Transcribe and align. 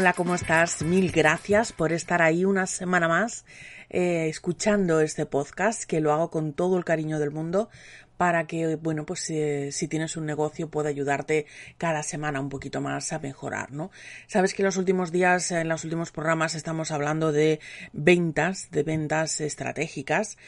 Hola, 0.00 0.14
¿cómo 0.14 0.34
estás? 0.34 0.82
Mil 0.82 1.12
gracias 1.12 1.74
por 1.74 1.92
estar 1.92 2.22
ahí 2.22 2.46
una 2.46 2.66
semana 2.66 3.06
más 3.06 3.44
eh, 3.90 4.28
escuchando 4.30 5.02
este 5.02 5.26
podcast 5.26 5.84
que 5.84 6.00
lo 6.00 6.10
hago 6.10 6.30
con 6.30 6.54
todo 6.54 6.78
el 6.78 6.86
cariño 6.86 7.18
del 7.18 7.30
mundo 7.30 7.68
para 8.16 8.46
que, 8.46 8.76
bueno, 8.76 9.04
pues 9.04 9.20
si 9.20 9.88
tienes 9.88 10.16
un 10.16 10.24
negocio 10.24 10.70
pueda 10.70 10.88
ayudarte 10.88 11.44
cada 11.76 12.02
semana 12.02 12.40
un 12.40 12.48
poquito 12.48 12.80
más 12.80 13.12
a 13.12 13.18
mejorar, 13.18 13.72
¿no? 13.72 13.90
Sabes 14.26 14.54
que 14.54 14.62
en 14.62 14.66
los 14.68 14.78
últimos 14.78 15.12
días, 15.12 15.50
en 15.50 15.68
los 15.68 15.84
últimos 15.84 16.12
programas 16.12 16.54
estamos 16.54 16.92
hablando 16.92 17.30
de 17.30 17.60
ventas, 17.92 18.70
de 18.70 18.82
ventas 18.84 19.38
estratégicas 19.42 20.38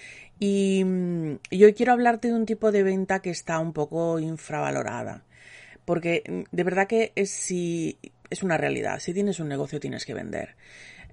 y, 0.40 0.82
y 1.50 1.64
hoy 1.64 1.74
quiero 1.74 1.92
hablarte 1.92 2.28
de 2.28 2.34
un 2.34 2.46
tipo 2.46 2.72
de 2.72 2.84
venta 2.84 3.20
que 3.20 3.28
está 3.28 3.58
un 3.58 3.74
poco 3.74 4.18
infravalorada 4.18 5.24
porque 5.84 6.46
de 6.52 6.64
verdad 6.64 6.86
que 6.86 7.12
si 7.26 7.98
es 8.32 8.42
una 8.42 8.56
realidad. 8.56 8.98
Si 8.98 9.12
tienes 9.12 9.40
un 9.40 9.48
negocio 9.48 9.78
tienes 9.78 10.06
que 10.06 10.14
vender. 10.14 10.56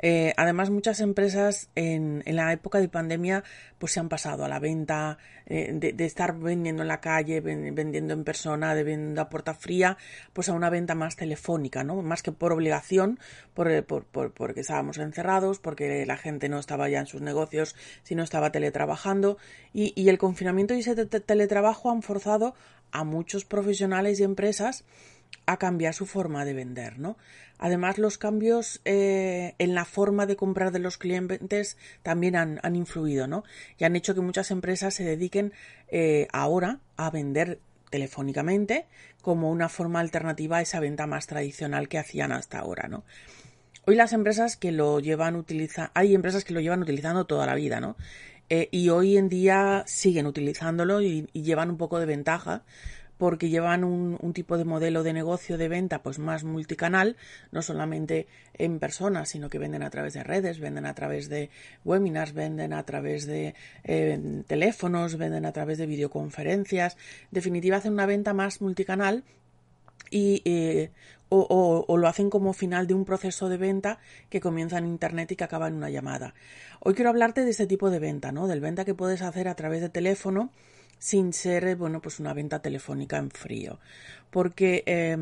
Eh, 0.01 0.33
además, 0.37 0.69
muchas 0.69 1.01
empresas 1.01 1.69
en, 1.75 2.23
en, 2.25 2.37
la 2.37 2.53
época 2.53 2.79
de 2.79 2.87
pandemia 2.87 3.43
pues 3.77 3.91
se 3.91 3.99
han 3.99 4.07
pasado 4.07 4.45
a 4.45 4.47
la 4.47 4.57
venta, 4.59 5.17
eh, 5.45 5.73
de, 5.73 6.05
estar 6.05 6.37
vendiendo 6.39 6.83
en 6.83 6.87
la 6.87 7.01
calle, 7.01 7.41
vendiendo 7.41 8.13
en 8.13 8.23
persona, 8.23 8.73
de 8.75 8.83
venta 8.85 9.23
a 9.23 9.29
puerta 9.29 9.53
fría, 9.53 9.97
pues 10.31 10.47
a 10.47 10.53
una 10.53 10.69
venta 10.69 10.95
más 10.95 11.17
telefónica, 11.17 11.83
¿no? 11.83 12.01
Más 12.01 12.23
que 12.23 12.31
por 12.31 12.53
obligación, 12.53 13.19
por, 13.53 13.69
eh, 13.69 13.83
por, 13.83 14.05
porque 14.05 14.61
estábamos 14.61 14.97
encerrados, 14.97 15.59
porque 15.59 16.05
la 16.05 16.15
gente 16.15 16.47
no 16.47 16.59
estaba 16.59 16.87
ya 16.87 16.99
en 16.99 17.07
sus 17.07 17.21
negocios, 17.21 17.75
sino 18.03 18.23
estaba 18.23 18.53
teletrabajando. 18.53 19.37
Y, 19.73 19.91
y 20.01 20.07
el 20.07 20.17
confinamiento 20.17 20.73
y 20.75 20.79
ese 20.79 20.95
teletrabajo 20.95 21.91
han 21.91 22.03
forzado 22.03 22.55
a 22.91 23.03
muchos 23.03 23.43
profesionales 23.43 24.19
y 24.19 24.23
empresas 24.23 24.85
a 25.45 25.57
cambiar 25.57 25.95
su 25.95 26.05
forma 26.05 26.45
de 26.45 26.53
vender, 26.53 26.99
¿no? 26.99 27.17
Además, 27.57 27.97
los 27.97 28.17
cambios 28.19 28.81
eh, 28.85 29.55
en 29.57 29.73
la 29.73 29.83
forma 29.83 30.27
de 30.27 30.35
comprar 30.35 30.71
de 30.71 30.77
los 30.77 30.97
clientes 30.97 31.75
también 32.03 32.35
han, 32.35 32.59
han, 32.61 32.75
influido, 32.75 33.25
¿no? 33.25 33.43
Y 33.77 33.83
han 33.83 33.95
hecho 33.95 34.13
que 34.13 34.21
muchas 34.21 34.51
empresas 34.51 34.93
se 34.93 35.03
dediquen 35.03 35.51
eh, 35.89 36.27
ahora 36.31 36.79
a 36.97 37.09
vender 37.09 37.59
telefónicamente 37.89 38.85
como 39.21 39.49
una 39.49 39.69
forma 39.69 39.99
alternativa 39.99 40.57
a 40.57 40.61
esa 40.61 40.79
venta 40.79 41.07
más 41.07 41.25
tradicional 41.25 41.89
que 41.89 41.97
hacían 41.97 42.31
hasta 42.31 42.59
ahora, 42.59 42.87
¿no? 42.87 43.03
Hoy 43.85 43.95
las 43.95 44.13
empresas 44.13 44.55
que 44.55 44.71
lo 44.71 44.99
llevan 44.99 45.35
utilizando, 45.35 45.91
hay 45.95 46.13
empresas 46.13 46.43
que 46.43 46.53
lo 46.53 46.59
llevan 46.59 46.83
utilizando 46.83 47.25
toda 47.25 47.47
la 47.47 47.55
vida, 47.55 47.79
¿no? 47.79 47.97
Eh, 48.49 48.69
y 48.71 48.89
hoy 48.89 49.17
en 49.17 49.29
día 49.29 49.83
siguen 49.87 50.27
utilizándolo 50.27 51.01
y, 51.01 51.27
y 51.33 51.41
llevan 51.41 51.71
un 51.71 51.77
poco 51.77 51.99
de 51.99 52.05
ventaja 52.05 52.63
porque 53.19 53.49
llevan 53.49 53.83
un, 53.83 54.17
tipo 54.33 54.57
de 54.57 54.63
modelo 54.63 55.03
de 55.03 55.11
negocio 55.11 55.57
de 55.57 55.67
venta 55.67 56.01
pues 56.01 56.19
más 56.19 56.45
multicanal, 56.45 57.17
no 57.51 57.61
solamente 57.61 58.27
en 58.53 58.79
personas, 58.79 59.27
sino 59.27 59.49
que 59.49 59.59
venden 59.59 59.83
a 59.83 59.89
través 59.89 60.13
de 60.13 60.23
redes, 60.23 60.61
venden 60.61 60.85
a 60.85 60.95
través 60.95 61.27
de 61.27 61.49
webinars, 61.83 62.31
venden 62.33 62.71
a 62.71 62.81
través 62.83 63.27
de 63.27 63.55
eh, 63.83 64.41
teléfonos, 64.47 65.17
venden 65.17 65.45
a 65.45 65.51
través 65.51 65.77
de 65.77 65.85
videoconferencias. 65.85 66.95
En 67.23 67.29
definitiva, 67.31 67.75
hacen 67.75 67.91
una 67.91 68.05
venta 68.05 68.33
más 68.33 68.61
multicanal 68.61 69.25
y 70.09 70.41
eh, 70.45 70.91
o, 71.27 71.39
o, 71.41 71.85
o, 71.93 71.97
lo 71.97 72.07
hacen 72.07 72.29
como 72.29 72.53
final 72.53 72.87
de 72.87 72.93
un 72.93 73.03
proceso 73.03 73.49
de 73.49 73.57
venta 73.57 73.99
que 74.29 74.39
comienza 74.39 74.77
en 74.77 74.87
internet 74.87 75.33
y 75.33 75.35
que 75.35 75.43
acaba 75.43 75.67
en 75.67 75.73
una 75.73 75.89
llamada. 75.89 76.35
Hoy 76.79 76.93
quiero 76.93 77.09
hablarte 77.09 77.43
de 77.43 77.51
este 77.51 77.67
tipo 77.67 77.89
de 77.89 77.99
venta, 77.99 78.31
¿no? 78.31 78.47
Del 78.47 78.61
venta 78.61 78.85
que 78.85 78.95
puedes 78.95 79.21
hacer 79.21 79.49
a 79.49 79.55
través 79.55 79.81
de 79.81 79.89
teléfono 79.89 80.51
sin 80.99 81.33
ser, 81.33 81.75
bueno, 81.75 82.01
pues 82.01 82.19
una 82.19 82.33
venta 82.33 82.61
telefónica 82.61 83.17
en 83.17 83.31
frío. 83.31 83.79
Porque 84.29 84.83
eh, 84.85 85.17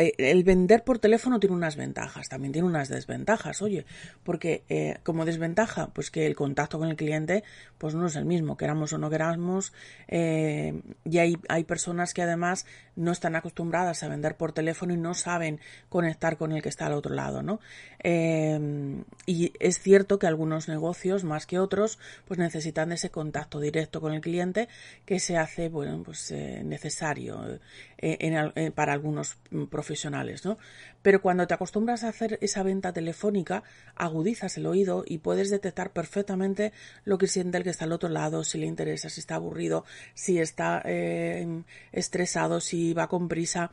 eh, 0.00 0.14
el 0.16 0.44
vender 0.44 0.82
por 0.82 0.98
teléfono 0.98 1.38
tiene 1.38 1.54
unas 1.54 1.76
ventajas, 1.76 2.30
también 2.30 2.52
tiene 2.52 2.66
unas 2.66 2.88
desventajas, 2.88 3.60
oye, 3.60 3.84
porque 4.24 4.64
eh, 4.70 4.96
como 5.02 5.26
desventaja, 5.26 5.88
pues 5.88 6.10
que 6.10 6.26
el 6.26 6.34
contacto 6.34 6.78
con 6.78 6.88
el 6.88 6.96
cliente 6.96 7.44
pues 7.76 7.94
no 7.94 8.06
es 8.06 8.16
el 8.16 8.24
mismo, 8.24 8.56
queramos 8.56 8.92
o 8.94 8.98
no 8.98 9.10
queramos, 9.10 9.74
eh, 10.08 10.80
y 11.04 11.18
hay, 11.18 11.36
hay 11.48 11.64
personas 11.64 12.14
que 12.14 12.22
además 12.22 12.64
no 12.96 13.12
están 13.12 13.36
acostumbradas 13.36 14.02
a 14.02 14.08
vender 14.08 14.36
por 14.36 14.52
teléfono 14.52 14.94
y 14.94 14.96
no 14.96 15.12
saben 15.12 15.60
conectar 15.90 16.38
con 16.38 16.52
el 16.52 16.62
que 16.62 16.70
está 16.70 16.86
al 16.86 16.94
otro 16.94 17.14
lado, 17.14 17.42
¿no? 17.42 17.60
Eh, 18.02 19.02
y 19.26 19.52
es 19.60 19.80
cierto 19.80 20.18
que 20.18 20.26
algunos 20.26 20.68
negocios, 20.68 21.24
más 21.24 21.46
que 21.46 21.58
otros, 21.58 21.98
pues 22.26 22.38
necesitan 22.38 22.92
ese 22.92 23.10
contacto 23.10 23.60
directo 23.60 24.00
con 24.00 24.12
el 24.14 24.20
cliente 24.20 24.68
que 25.04 25.20
se 25.20 25.36
hace, 25.36 25.68
bueno, 25.68 26.02
pues 26.02 26.32
necesario 26.32 27.60
en, 28.00 28.52
en, 28.54 28.72
para 28.72 28.92
algunos 28.92 29.36
profesionales 29.70 29.90
profesionales, 29.90 30.44
¿no? 30.44 30.56
Pero 31.02 31.20
cuando 31.20 31.46
te 31.46 31.54
acostumbras 31.54 32.04
a 32.04 32.08
hacer 32.08 32.38
esa 32.42 32.62
venta 32.62 32.92
telefónica, 32.92 33.64
agudizas 33.96 34.56
el 34.56 34.66
oído 34.66 35.04
y 35.06 35.18
puedes 35.18 35.50
detectar 35.50 35.92
perfectamente 35.92 36.72
lo 37.04 37.18
que 37.18 37.26
siente 37.26 37.58
el 37.58 37.64
que 37.64 37.70
está 37.70 37.86
al 37.86 37.92
otro 37.92 38.08
lado, 38.08 38.44
si 38.44 38.58
le 38.58 38.66
interesa, 38.66 39.08
si 39.08 39.20
está 39.20 39.34
aburrido, 39.34 39.84
si 40.14 40.38
está 40.38 40.82
eh, 40.84 41.62
estresado, 41.92 42.60
si 42.60 42.94
va 42.94 43.08
con 43.08 43.28
prisa. 43.28 43.70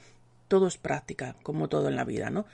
Todo 0.48 0.68
es 0.68 0.78
práctica, 0.78 1.36
como 1.44 1.68
todo 1.68 1.90
en 1.90 1.96
la 1.98 2.06
vida, 2.06 2.30
¿no? 2.30 2.46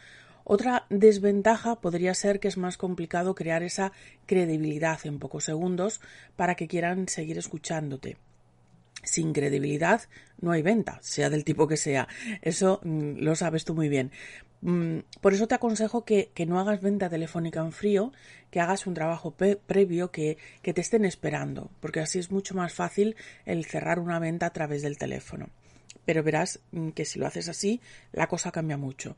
Otra 0.44 0.86
desventaja 0.90 1.80
podría 1.80 2.14
ser 2.16 2.40
que 2.40 2.50
es 2.50 2.58
más 2.58 2.76
complicado 2.76 3.34
crear 3.34 3.64
esa 3.64 3.94
credibilidad 4.26 5.00
en 5.06 5.20
pocos 5.20 5.46
segundos 5.46 6.02
para 6.36 6.56
que 6.56 6.68
quieran 6.68 7.08
seguir 7.08 7.38
escuchándote 7.38 8.18
sin 9.04 9.34
credibilidad 9.34 10.02
no 10.42 10.52
hay 10.52 10.62
venta, 10.62 11.00
sea 11.02 11.30
del 11.30 11.44
tipo 11.44 11.68
que 11.68 11.78
sea. 11.78 12.08
Eso 12.42 12.80
mm, 12.84 13.20
lo 13.20 13.36
sabes 13.36 13.66
tú 13.66 13.74
muy 13.74 13.90
bien. 13.90 14.12
Mm, 14.62 15.00
por 15.20 15.34
eso 15.34 15.48
te 15.48 15.56
aconsejo 15.56 16.06
que, 16.06 16.32
que, 16.34 16.46
no 16.46 16.60
hagas 16.60 16.82
venta 16.82 17.10
telefónica 17.10 17.60
en 17.60 17.74
frío, 17.74 18.14
que 18.50 18.62
hagas 18.62 18.88
un 18.88 18.94
trabajo 18.94 19.32
previo, 19.32 20.12
que, 20.12 20.38
que 20.62 20.74
te 20.74 20.82
estén 20.82 21.04
esperando, 21.06 21.70
porque 21.82 22.00
así 22.00 22.20
es 22.20 22.32
mucho 22.32 22.56
más 22.56 22.74
fácil 22.74 23.16
el 23.46 23.66
cerrar 23.66 24.00
una 24.00 24.20
venta 24.20 24.46
a 24.46 24.54
través 24.54 24.82
del 24.82 24.98
teléfono. 24.98 25.50
Pero 26.06 26.24
verás 26.24 26.60
mm, 26.72 26.90
que 26.90 27.06
si 27.06 27.20
lo 27.20 27.28
haces 27.28 27.50
así, 27.50 27.82
la 28.12 28.28
cosa 28.28 28.52
cambia 28.52 28.78
mucho. 28.78 29.18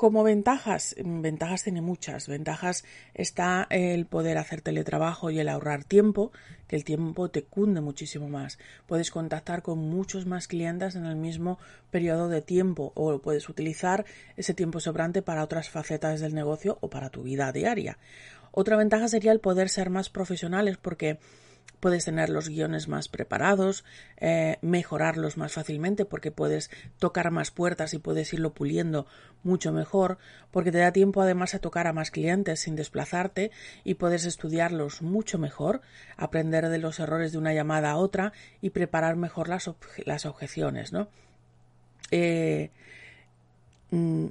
Como 0.00 0.24
ventajas, 0.24 0.96
ventajas 0.98 1.62
tiene 1.62 1.82
muchas. 1.82 2.26
Ventajas 2.26 2.86
está 3.12 3.66
el 3.68 4.06
poder 4.06 4.38
hacer 4.38 4.62
teletrabajo 4.62 5.30
y 5.30 5.40
el 5.40 5.48
ahorrar 5.50 5.84
tiempo, 5.84 6.32
que 6.68 6.76
el 6.76 6.84
tiempo 6.84 7.28
te 7.30 7.42
cunde 7.42 7.82
muchísimo 7.82 8.26
más. 8.26 8.58
Puedes 8.86 9.10
contactar 9.10 9.60
con 9.60 9.78
muchos 9.78 10.24
más 10.24 10.48
clientes 10.48 10.96
en 10.96 11.04
el 11.04 11.16
mismo 11.16 11.58
periodo 11.90 12.30
de 12.30 12.40
tiempo 12.40 12.92
o 12.94 13.18
puedes 13.18 13.50
utilizar 13.50 14.06
ese 14.38 14.54
tiempo 14.54 14.80
sobrante 14.80 15.20
para 15.20 15.44
otras 15.44 15.68
facetas 15.68 16.20
del 16.20 16.34
negocio 16.34 16.78
o 16.80 16.88
para 16.88 17.10
tu 17.10 17.22
vida 17.22 17.52
diaria. 17.52 17.98
Otra 18.52 18.78
ventaja 18.78 19.06
sería 19.06 19.32
el 19.32 19.40
poder 19.40 19.68
ser 19.68 19.90
más 19.90 20.08
profesionales 20.08 20.78
porque 20.78 21.18
puedes 21.80 22.04
tener 22.04 22.28
los 22.28 22.48
guiones 22.48 22.88
más 22.88 23.08
preparados, 23.08 23.84
eh, 24.18 24.58
mejorarlos 24.60 25.36
más 25.36 25.52
fácilmente 25.52 26.04
porque 26.04 26.30
puedes 26.30 26.70
tocar 26.98 27.30
más 27.30 27.50
puertas 27.50 27.94
y 27.94 27.98
puedes 27.98 28.32
irlo 28.32 28.52
puliendo 28.52 29.06
mucho 29.42 29.72
mejor, 29.72 30.18
porque 30.50 30.70
te 30.70 30.78
da 30.78 30.92
tiempo 30.92 31.22
además 31.22 31.54
a 31.54 31.58
tocar 31.58 31.86
a 31.86 31.92
más 31.92 32.10
clientes 32.10 32.60
sin 32.60 32.76
desplazarte 32.76 33.50
y 33.84 33.94
puedes 33.94 34.26
estudiarlos 34.26 35.02
mucho 35.02 35.38
mejor, 35.38 35.80
aprender 36.16 36.68
de 36.68 36.78
los 36.78 37.00
errores 37.00 37.32
de 37.32 37.38
una 37.38 37.54
llamada 37.54 37.92
a 37.92 37.96
otra 37.96 38.32
y 38.60 38.70
preparar 38.70 39.16
mejor 39.16 39.48
las, 39.48 39.70
las 40.04 40.26
objeciones, 40.26 40.92
¿no? 40.92 41.08
Eh, 42.10 42.70
mm, 43.90 44.26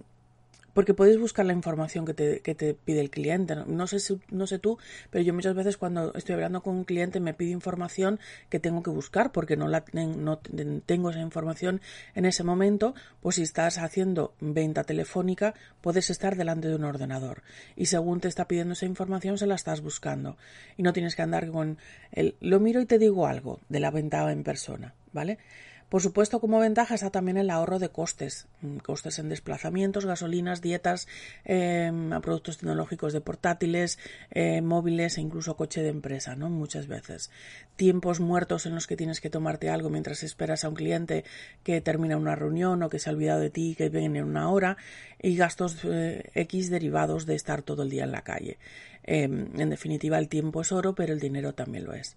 porque 0.79 0.93
puedes 0.93 1.19
buscar 1.19 1.45
la 1.45 1.51
información 1.51 2.05
que 2.05 2.13
te, 2.13 2.39
que 2.39 2.55
te 2.55 2.73
pide 2.73 3.01
el 3.01 3.09
cliente. 3.09 3.53
No, 3.67 3.85
sé 3.85 3.97
no 4.31 4.47
sé 4.47 4.59
tú, 4.59 4.77
pero 5.09 5.21
yo 5.25 5.33
muchas 5.33 5.53
veces 5.53 5.75
cuando 5.75 6.13
estoy 6.13 6.35
hablando 6.35 6.63
con 6.63 6.73
un 6.73 6.85
cliente 6.85 7.19
me 7.19 7.33
pide 7.33 7.49
información 7.49 8.17
que 8.47 8.61
tengo 8.61 8.81
que 8.81 8.89
buscar 8.89 9.33
porque 9.33 9.57
no, 9.57 9.67
la, 9.67 9.83
no 9.91 10.39
tengo 10.85 11.09
esa 11.09 11.19
información 11.19 11.81
en 12.15 12.23
ese 12.23 12.45
momento, 12.45 12.95
pues 13.19 13.35
si 13.35 13.41
estás 13.41 13.77
haciendo 13.77 14.35
venta 14.39 14.85
telefónica 14.85 15.53
puedes 15.81 16.09
estar 16.09 16.37
delante 16.37 16.69
de 16.69 16.75
un 16.75 16.85
ordenador 16.85 17.43
y 17.75 17.87
según 17.87 18.21
te 18.21 18.29
está 18.29 18.47
pidiendo 18.47 18.71
esa 18.71 18.85
información 18.85 19.37
se 19.37 19.47
la 19.47 19.55
estás 19.55 19.81
buscando 19.81 20.37
y 20.77 20.83
no 20.83 20.93
tienes 20.93 21.17
que 21.17 21.23
andar 21.23 21.51
con 21.51 21.77
el 22.13 22.37
lo 22.39 22.61
miro 22.61 22.79
y 22.79 22.85
te 22.85 22.99
digo 22.99 23.27
algo 23.27 23.59
de 23.67 23.81
la 23.81 23.91
venta 23.91 24.31
en 24.31 24.43
persona, 24.45 24.95
¿vale? 25.11 25.39
Por 25.89 26.03
supuesto, 26.03 26.39
como 26.39 26.59
ventaja 26.59 26.93
está 26.93 27.09
también 27.09 27.37
el 27.37 27.49
ahorro 27.49 27.79
de 27.79 27.89
costes, 27.89 28.47
mm, 28.61 28.77
costes 28.77 29.17
en 29.17 29.27
desplazamientos, 29.27 30.05
gasolinas, 30.05 30.61
dietas, 30.61 31.07
em, 31.45 32.11
productos 32.21 32.59
tecnológicos 32.59 33.11
de 33.11 33.21
portátiles, 33.21 33.97
eh, 34.29 34.61
móviles 34.61 35.17
e 35.17 35.21
incluso 35.21 35.57
coche 35.57 35.81
de 35.81 35.89
empresa, 35.89 36.35
¿no? 36.35 36.51
Muchas 36.51 36.85
veces. 36.85 37.31
Tiempos 37.75 38.19
muertos 38.19 38.67
en 38.67 38.75
los 38.75 38.85
que 38.85 38.97
tienes 38.97 39.19
que 39.19 39.31
tomarte 39.31 39.69
algo 39.71 39.89
mientras 39.89 40.21
esperas 40.21 40.63
a 40.63 40.69
un 40.69 40.75
cliente 40.75 41.25
que 41.63 41.81
termina 41.81 42.17
una 42.17 42.35
reunión 42.35 42.83
o 42.83 42.89
que 42.89 42.99
se 42.99 43.09
ha 43.09 43.13
olvidado 43.13 43.39
de 43.39 43.49
ti, 43.49 43.73
que 43.75 43.89
viene 43.89 44.19
en 44.19 44.25
una 44.25 44.51
hora, 44.51 44.77
y 45.19 45.35
gastos 45.37 45.77
eh, 45.85 46.29
X 46.35 46.69
derivados 46.69 47.25
de 47.25 47.33
estar 47.33 47.63
todo 47.63 47.81
el 47.81 47.89
día 47.89 48.03
en 48.03 48.11
la 48.11 48.21
calle. 48.21 48.59
Em, 49.03 49.47
en 49.59 49.69
definitiva, 49.71 50.19
el 50.19 50.29
tiempo 50.29 50.61
es 50.61 50.71
oro, 50.71 50.93
pero 50.93 51.13
el 51.13 51.19
dinero 51.19 51.53
también 51.53 51.85
lo 51.85 51.93
es. 51.93 52.15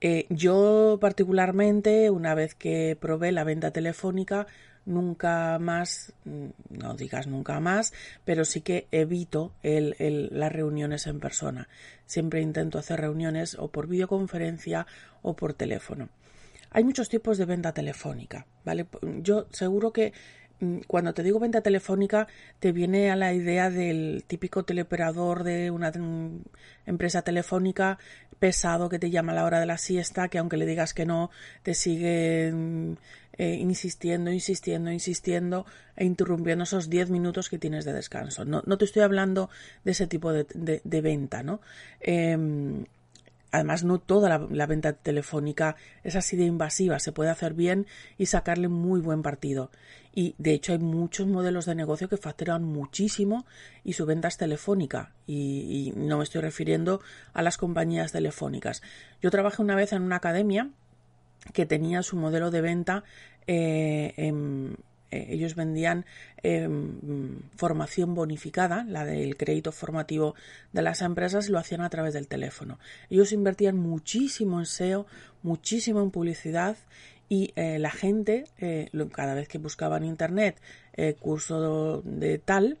Eh, 0.00 0.26
yo 0.28 0.98
particularmente, 1.00 2.10
una 2.10 2.34
vez 2.34 2.54
que 2.54 2.96
probé 3.00 3.32
la 3.32 3.44
venta 3.44 3.70
telefónica, 3.70 4.46
nunca 4.84 5.58
más, 5.58 6.12
mm, 6.24 6.46
no 6.70 6.94
digas 6.94 7.26
nunca 7.26 7.60
más, 7.60 7.92
pero 8.24 8.44
sí 8.44 8.60
que 8.60 8.86
evito 8.90 9.52
el, 9.62 9.96
las 10.30 10.52
reuniones 10.52 11.06
en 11.06 11.20
persona. 11.20 11.68
Siempre 12.06 12.40
intento 12.40 12.78
hacer 12.78 13.00
reuniones 13.00 13.56
o 13.58 13.68
por 13.68 13.88
videoconferencia 13.88 14.86
o 15.22 15.34
por 15.34 15.54
teléfono. 15.54 16.08
Hay 16.70 16.84
muchos 16.84 17.08
tipos 17.08 17.38
de 17.38 17.46
venta 17.46 17.72
telefónica, 17.72 18.46
¿vale? 18.64 18.86
Yo 19.22 19.46
seguro 19.50 19.92
que 19.92 20.12
cuando 20.86 21.12
te 21.12 21.22
digo 21.22 21.38
venta 21.38 21.60
telefónica, 21.60 22.28
te 22.60 22.72
viene 22.72 23.10
a 23.10 23.16
la 23.16 23.32
idea 23.34 23.70
del 23.70 24.24
típico 24.26 24.64
teleoperador 24.64 25.44
de 25.44 25.70
una 25.70 25.92
empresa 26.86 27.22
telefónica 27.22 27.98
pesado 28.38 28.88
que 28.88 28.98
te 28.98 29.10
llama 29.10 29.32
a 29.32 29.34
la 29.34 29.44
hora 29.44 29.60
de 29.60 29.66
la 29.66 29.78
siesta, 29.78 30.28
que 30.28 30.38
aunque 30.38 30.56
le 30.56 30.66
digas 30.66 30.94
que 30.94 31.06
no, 31.06 31.30
te 31.62 31.74
sigue 31.74 32.52
mm, 32.52 32.92
eh, 33.38 33.54
insistiendo, 33.54 34.30
insistiendo, 34.30 34.90
insistiendo 34.90 35.66
e 35.96 36.04
interrumpiendo 36.04 36.64
esos 36.64 36.88
10 36.88 37.10
minutos 37.10 37.48
que 37.48 37.58
tienes 37.58 37.84
de 37.84 37.92
descanso. 37.92 38.44
No, 38.44 38.62
no, 38.66 38.78
te 38.78 38.84
estoy 38.84 39.02
hablando 39.02 39.50
de 39.84 39.92
ese 39.92 40.06
tipo 40.06 40.32
de, 40.32 40.46
de, 40.54 41.00
venta, 41.00 41.42
¿no? 41.42 41.60
Em, 42.00 42.84
Además, 43.52 43.84
no 43.84 43.98
toda 43.98 44.38
la, 44.50 44.66
venta 44.66 44.92
telefónica 44.92 45.76
es 46.02 46.16
así 46.16 46.36
de 46.36 46.44
invasiva, 46.44 46.98
se 46.98 47.12
puede 47.12 47.30
hacer 47.30 47.54
bien 47.54 47.86
y 48.18 48.26
sacarle 48.26 48.68
muy 48.68 49.00
buen 49.00 49.22
partido. 49.22 49.70
Y 50.12 50.34
de 50.38 50.52
hecho 50.52 50.72
hay 50.72 50.78
muchos 50.78 51.26
modelos 51.26 51.66
de 51.66 51.74
negocio 51.74 52.08
que 52.08 52.16
facturan 52.16 52.64
muchísimo 52.64 53.46
y 53.84 53.92
su 53.92 54.06
venta 54.06 54.28
es 54.28 54.36
telefónica. 54.36 55.12
Y, 55.26 55.92
no 55.96 56.18
me 56.18 56.24
estoy 56.24 56.40
refiriendo 56.40 57.00
a 57.34 57.42
las 57.42 57.56
compañías 57.56 58.12
telefónicas. 58.12 58.82
Yo 59.22 59.30
trabajé 59.30 59.62
una 59.62 59.76
vez 59.76 59.92
en 59.92 60.02
una 60.02 60.16
academia 60.16 60.70
que 61.52 61.66
tenía 61.66 62.02
su 62.02 62.16
modelo 62.16 62.50
de 62.50 62.60
venta 62.60 63.04
eh, 63.46 64.14
en, 64.16 64.76
eh, 65.10 65.26
ellos 65.30 65.54
vendían 65.54 66.04
em, 66.42 67.40
formación 67.56 68.14
bonificada, 68.14 68.84
la 68.84 69.04
del 69.04 69.36
crédito 69.36 69.72
formativo 69.72 70.34
de 70.72 70.82
las 70.82 71.02
empresas, 71.02 71.48
lo 71.48 71.58
hacían 71.58 71.80
a 71.80 71.90
través 71.90 72.14
del 72.14 72.28
teléfono. 72.28 72.78
Ellos 73.10 73.32
invertían 73.32 73.76
muchísimo 73.76 74.58
en 74.58 74.66
SEO, 74.66 75.06
muchísimo 75.42 76.02
en 76.02 76.10
publicidad 76.10 76.76
y 77.28 77.52
eh, 77.56 77.78
la 77.78 77.90
gente, 77.90 78.44
eh, 78.58 78.90
cada 79.12 79.34
vez 79.34 79.48
que 79.48 79.58
buscaba 79.58 79.96
en 79.96 80.04
Internet 80.04 80.60
curso 81.20 82.00
de 82.06 82.38
tal, 82.38 82.78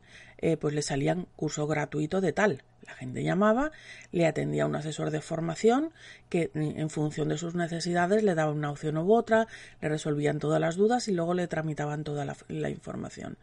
pues 0.58 0.74
le 0.74 0.80
salían 0.80 1.26
curso 1.36 1.66
gratuito 1.66 2.22
de 2.22 2.32
tal. 2.32 2.62
La 2.86 2.94
gente 2.94 3.24
llamaba, 3.24 3.72
le 4.12 4.26
atendía 4.26 4.66
un 4.66 4.76
asesor 4.76 5.10
de 5.10 5.20
formación 5.20 5.90
que 6.28 6.50
en 6.54 6.88
función 6.88 7.28
de 7.28 7.36
sus 7.36 7.54
necesidades 7.54 8.22
le 8.22 8.34
daba 8.34 8.52
una 8.52 8.70
opción 8.70 8.96
u 8.96 9.12
otra, 9.12 9.48
le 9.80 9.88
resolvían 9.88 10.38
todas 10.38 10.60
las 10.60 10.76
dudas 10.76 11.08
y 11.08 11.12
luego 11.12 11.34
le 11.34 11.48
tramitaban 11.48 12.04
toda 12.04 12.24
la, 12.24 12.70
información. 12.70 13.38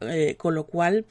Eh, 0.00 0.36
con 0.36 0.54
lo 0.54 0.64
cual 0.64 1.06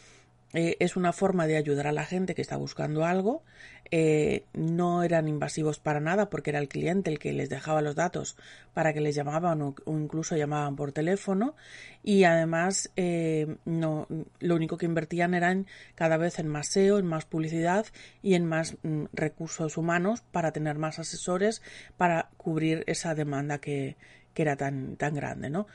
eh, 0.53 0.77
es 0.79 0.95
una 0.95 1.13
forma 1.13 1.45
de 1.45 1.57
ayudar 1.57 1.87
a 1.87 1.91
la 1.91 2.05
gente 2.05 2.33
que 2.33 2.41
está 2.41 2.57
buscando 2.57 3.05
algo. 3.05 3.43
Eh, 3.91 4.45
no 4.53 5.01
eran 5.01 5.27
invasivos 5.27 5.79
para 5.79 5.99
nada 5.99 6.29
porque 6.29 6.51
era 6.51 6.59
el 6.59 6.67
cliente 6.67 7.09
el 7.09 7.17
que 7.17 7.33
les 7.33 7.49
dejaba 7.49 7.81
los 7.81 7.95
datos 7.95 8.37
para 8.75 8.93
que 8.93 9.01
les 9.01 9.15
llamaban 9.15 9.63
o, 9.63 9.73
incluso 9.87 10.37
llamaban 10.37 10.75
por 10.75 10.91
teléfono 10.91 11.55
y 12.03 12.23
además 12.23 12.91
eh, 12.97 13.55
no 13.65 14.05
lo 14.39 14.55
único 14.55 14.77
que 14.77 14.85
invertían 14.85 15.33
eran 15.33 15.65
cada 15.95 16.17
vez 16.17 16.37
en 16.37 16.47
más 16.47 16.67
SEO, 16.67 16.99
en 16.99 17.07
más 17.07 17.25
publicidad 17.25 17.87
y 18.21 18.35
en 18.35 18.45
más 18.45 18.77
mm, 18.83 19.05
recursos 19.11 19.75
humanos 19.75 20.21
para 20.31 20.51
tener 20.51 20.77
más 20.77 20.99
asesores 20.99 21.63
para 21.97 22.29
cubrir 22.37 22.83
esa 22.85 23.15
demanda 23.15 23.57
que, 23.57 23.97
que 24.35 24.43
era 24.43 24.55
tan, 24.55 24.97
tan 24.97 25.15
grande, 25.15 25.49
¿no? 25.49 25.65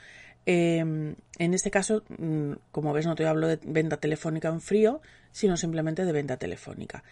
Em, 0.47 1.17
en 1.39 1.55
este 1.55 1.71
caso, 1.71 2.03
mm, 2.19 2.53
como 2.71 2.93
ves, 2.93 3.07
no 3.07 3.15
te 3.15 3.27
hablo 3.27 3.49
de 3.49 3.59
venta 3.65 3.97
telefónica 3.97 4.49
en 4.49 4.61
frío, 4.61 5.01
sino 5.33 5.57
simplemente 5.57 6.05
de 6.05 6.13
venta 6.13 6.37
telefónica. 6.37 7.03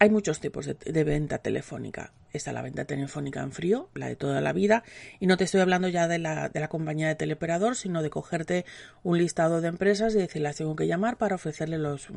Hay 0.00 0.10
muchos 0.10 0.40
tipos 0.40 0.66
de, 0.66 1.04
venta 1.04 1.38
telefónica. 1.38 2.12
Está 2.32 2.52
la 2.52 2.62
venta 2.62 2.84
telefónica 2.84 3.40
en 3.40 3.52
frío, 3.52 3.88
la 3.94 4.08
de 4.08 4.16
toda 4.16 4.40
la 4.40 4.52
vida, 4.52 4.82
y 5.20 5.26
no 5.26 5.36
te 5.36 5.44
estoy 5.44 5.60
hablando 5.60 5.88
ya 5.88 6.08
de 6.08 6.18
la, 6.18 6.48
de 6.48 6.58
la 6.58 6.68
compañía 6.68 7.06
de 7.06 7.14
teleoperador, 7.14 7.76
sino 7.76 8.02
de 8.02 8.10
cogerte 8.10 8.64
un 9.04 9.18
listado 9.18 9.60
de 9.60 9.68
empresas 9.68 10.14
y 10.14 10.18
decirles 10.18 10.56
tengo 10.56 10.74
que 10.74 10.88
llamar 10.88 11.16
para 11.16 11.36
ofrecerle 11.36 11.78
los, 11.78 12.08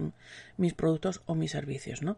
mis 0.58 0.74
productos 0.74 1.22
o 1.28 1.36
mis 1.36 1.52
servicios, 1.52 2.02
¿no? 2.02 2.18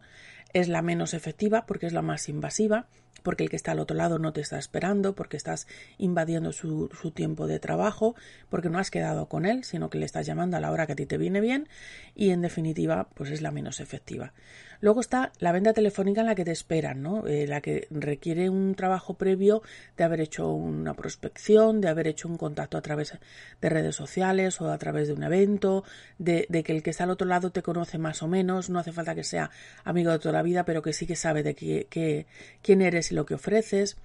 Es 0.54 0.68
la 0.68 0.80
menos 0.80 1.12
efectiva 1.12 1.66
porque 1.66 1.86
es 1.86 1.92
la 1.92 2.02
más 2.02 2.28
invasiva, 2.30 2.86
porque 3.22 3.44
el 3.44 3.50
que 3.50 3.56
está 3.56 3.72
al 3.72 3.80
otro 3.80 3.96
lado 3.96 4.18
no 4.18 4.32
te 4.32 4.40
está 4.40 4.58
esperando, 4.58 5.14
porque 5.14 5.36
estás 5.36 5.66
invadiendo 5.98 6.52
su, 6.52 6.90
su, 7.00 7.10
tiempo 7.10 7.46
de 7.46 7.58
trabajo, 7.58 8.14
porque 8.48 8.70
no 8.70 8.78
has 8.78 8.90
quedado 8.90 9.26
con 9.26 9.46
él, 9.46 9.64
sino 9.64 9.90
que 9.90 9.98
le 9.98 10.06
estás 10.06 10.26
llamando 10.26 10.56
a 10.56 10.60
la 10.60 10.70
hora 10.70 10.86
que 10.86 10.92
a 10.92 10.96
ti 10.96 11.06
te 11.06 11.18
viene 11.18 11.40
bien 11.40 11.68
y 12.14 12.30
en 12.30 12.40
definitiva 12.40 13.08
pues 13.14 13.30
es 13.30 13.42
la 13.42 13.50
menos 13.50 13.80
efectiva. 13.80 14.32
Luego 14.80 15.00
está 15.00 15.32
la 15.38 15.52
venta 15.52 15.72
telefónica 15.72 16.20
en 16.22 16.26
la 16.26 16.34
que 16.34 16.44
te 16.44 16.52
esperan, 16.52 17.02
¿no? 17.02 17.26
Eh, 17.26 17.46
la 17.46 17.60
que 17.60 17.86
requiere 17.90 18.48
un 18.48 18.74
trabajo 18.74 19.14
previo 19.14 19.62
de 19.96 20.04
haber 20.04 20.20
hecho 20.20 20.48
una 20.52 20.94
prospección, 20.94 21.80
de 21.80 21.88
haber 21.88 22.06
hecho 22.06 22.28
un 22.28 22.36
contacto 22.36 22.78
a 22.78 22.82
través 22.82 23.18
de 23.60 23.68
redes 23.68 23.96
sociales 23.96 24.60
o 24.60 24.70
a 24.70 24.78
través 24.78 25.08
de 25.08 25.14
un 25.14 25.22
evento, 25.22 25.84
de, 26.18 26.46
de 26.48 26.62
que 26.62 26.72
el 26.72 26.82
que 26.82 26.90
está 26.90 27.04
al 27.04 27.10
otro 27.10 27.26
lado 27.26 27.50
te 27.50 27.62
conoce 27.62 27.98
más 27.98 28.22
o 28.22 28.28
menos, 28.28 28.70
no 28.70 28.78
hace 28.78 28.92
falta 28.92 29.14
que 29.14 29.24
sea 29.24 29.50
amigo 29.84 30.10
de 30.10 30.18
toda 30.18 30.32
la 30.32 30.42
vida, 30.42 30.64
pero 30.64 30.82
que 30.82 30.92
sí 30.92 31.06
que 31.06 31.16
sabe 31.16 31.42
de 31.42 31.54
qué, 31.54 32.26
quién 32.62 32.82
eres 32.82 33.12
y 33.12 33.14
lo 33.14 33.26
que 33.26 33.34
ofreces. 33.34 33.96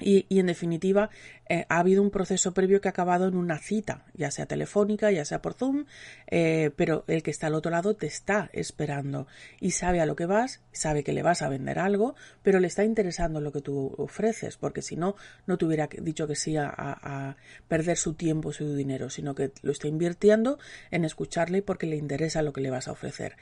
Y, 0.00 0.26
en 0.38 0.46
definitiva, 0.46 1.10
eh, 1.48 1.66
ha 1.68 1.78
habido 1.78 2.02
un 2.02 2.10
proceso 2.10 2.54
previo 2.54 2.80
que 2.80 2.88
ha 2.88 2.90
acabado 2.90 3.28
en 3.28 3.36
una 3.36 3.58
cita, 3.58 4.04
ya 4.14 4.30
sea 4.30 4.46
telefónica, 4.46 5.10
ya 5.10 5.24
sea 5.24 5.42
por 5.42 5.54
Zoom, 5.54 5.84
eh, 6.28 6.70
pero 6.76 7.04
el 7.08 7.22
que 7.22 7.30
está 7.30 7.48
al 7.48 7.54
otro 7.54 7.70
lado 7.70 7.94
te 7.94 8.06
está 8.06 8.50
esperando 8.52 9.26
y 9.60 9.72
sabe 9.72 10.00
a 10.00 10.06
lo 10.06 10.16
que 10.16 10.26
vas, 10.26 10.62
sabe 10.72 11.04
que 11.04 11.12
le 11.12 11.22
vas 11.22 11.42
a 11.42 11.48
vender 11.48 11.78
algo, 11.78 12.14
pero 12.42 12.58
le 12.58 12.66
está 12.66 12.84
interesando 12.84 13.40
lo 13.40 13.52
que 13.52 13.60
tú 13.60 13.94
ofreces, 13.98 14.56
porque 14.56 14.82
si 14.82 14.96
no, 14.96 15.14
no 15.46 15.58
te 15.58 15.66
hubiera 15.66 15.86
dicho 15.86 16.26
que 16.26 16.36
sí 16.36 16.56
a, 16.56 17.36
perder 17.68 17.96
su 17.96 18.14
tiempo, 18.14 18.52
su 18.52 18.74
dinero, 18.74 19.10
sino 19.10 19.34
que 19.34 19.52
lo 19.62 19.72
está 19.72 19.88
invirtiendo 19.88 20.58
en 20.90 21.04
escucharle 21.04 21.62
porque 21.62 21.86
le 21.86 21.96
interesa 21.96 22.42
lo 22.42 22.52
que 22.52 22.60
le 22.60 22.70
vas 22.70 22.88
a 22.88 22.92
ofrecer. 22.92 23.36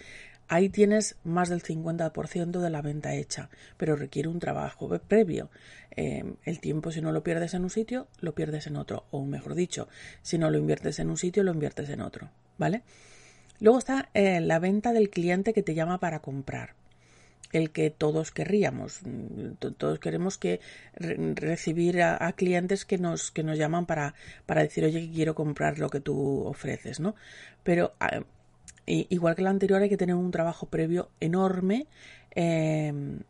Ahí 0.49 0.68
tienes 0.68 1.16
más 1.23 1.49
del 1.49 1.62
50% 1.62 2.61
de 2.61 2.70
la 2.70 2.82
venta 2.82 3.14
hecha, 3.14 3.50
pero 3.76 3.94
requiere 3.94 4.28
un 4.28 4.40
trabajo 4.40 4.88
previo. 4.99 5.49
Eh, 5.92 6.25
el 6.44 6.61
tiempo, 6.61 6.90
si 6.90 7.00
no 7.00 7.12
lo 7.12 7.23
pierdes 7.23 7.54
en 7.54 7.62
un 7.62 7.70
sitio, 7.70 8.09
lo 8.20 8.35
pierdes 8.35 8.66
en 8.66 8.76
otro. 8.76 9.04
O 9.12 9.25
mejor 9.25 9.54
dicho, 9.54 9.88
si 10.23 10.38
no 10.38 10.50
lo 10.50 10.59
inviertes 10.59 10.99
en 10.99 11.09
un 11.09 11.16
sitio, 11.16 11.44
lo 11.44 11.52
inviertes 11.52 11.88
en 11.88 12.00
otro. 12.00 12.30
¿Vale? 12.59 12.82
Luego 13.61 13.78
está 13.78 14.09
eh, 14.14 14.40
la 14.40 14.59
venta 14.59 14.92
del 14.92 15.11
cliente 15.11 15.52
que 15.52 15.62
te 15.62 15.75
llama 15.75 16.00
para 16.00 16.20
comprar. 16.20 16.75
El 17.52 17.70
que 17.70 17.90
todos 17.90 18.30
querríamos. 18.30 19.00
Todos 19.76 19.99
queremos 19.99 20.38
que 20.38 20.61
recibir 20.94 22.00
a, 22.02 22.32
clientes 22.32 22.85
que 22.85 22.97
nos, 22.97 23.32
que 23.32 23.42
nos 23.42 23.59
llaman 23.59 23.87
para, 23.87 24.14
para 24.47 24.62
decir, 24.62 24.85
oye, 24.85 25.11
quiero 25.12 25.35
comprar 25.35 25.78
lo 25.78 25.90
que 25.90 26.00
tú 26.00 26.44
ofreces, 26.44 27.00
¿no? 27.00 27.16
Pero 27.64 27.92
igual 28.90 29.37
que 29.37 29.42
la 29.42 29.50
anterior, 29.50 29.82
hay 29.82 29.88
que 29.88 29.97
tener 29.97 30.14
un 30.14 30.30
trabajo 30.30 30.66
previo 30.66 31.11
enorme 31.20 31.87
em, 32.32 33.20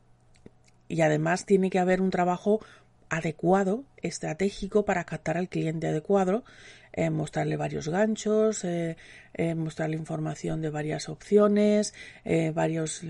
y 0.89 1.01
además 1.03 1.47
tiene 1.47 1.71
que 1.71 1.79
haber 1.79 2.01
un 2.01 2.11
trabajo 2.11 2.61
adecuado, 3.09 3.85
estratégico 4.03 4.85
para 4.85 5.05
captar 5.05 5.37
al 5.37 5.49
cliente 5.49 5.89
adecuado, 5.89 6.45
eh, 6.93 7.11
mostrarle 7.11 7.57
varios 7.57 7.89
ganchos, 7.89 8.65
eh, 8.65 8.97
eh, 9.35 9.55
mostrarle 9.55 9.97
información 9.97 10.63
de 10.63 10.71
varias 10.71 11.09
opciones, 11.09 11.95
varios 12.55 13.03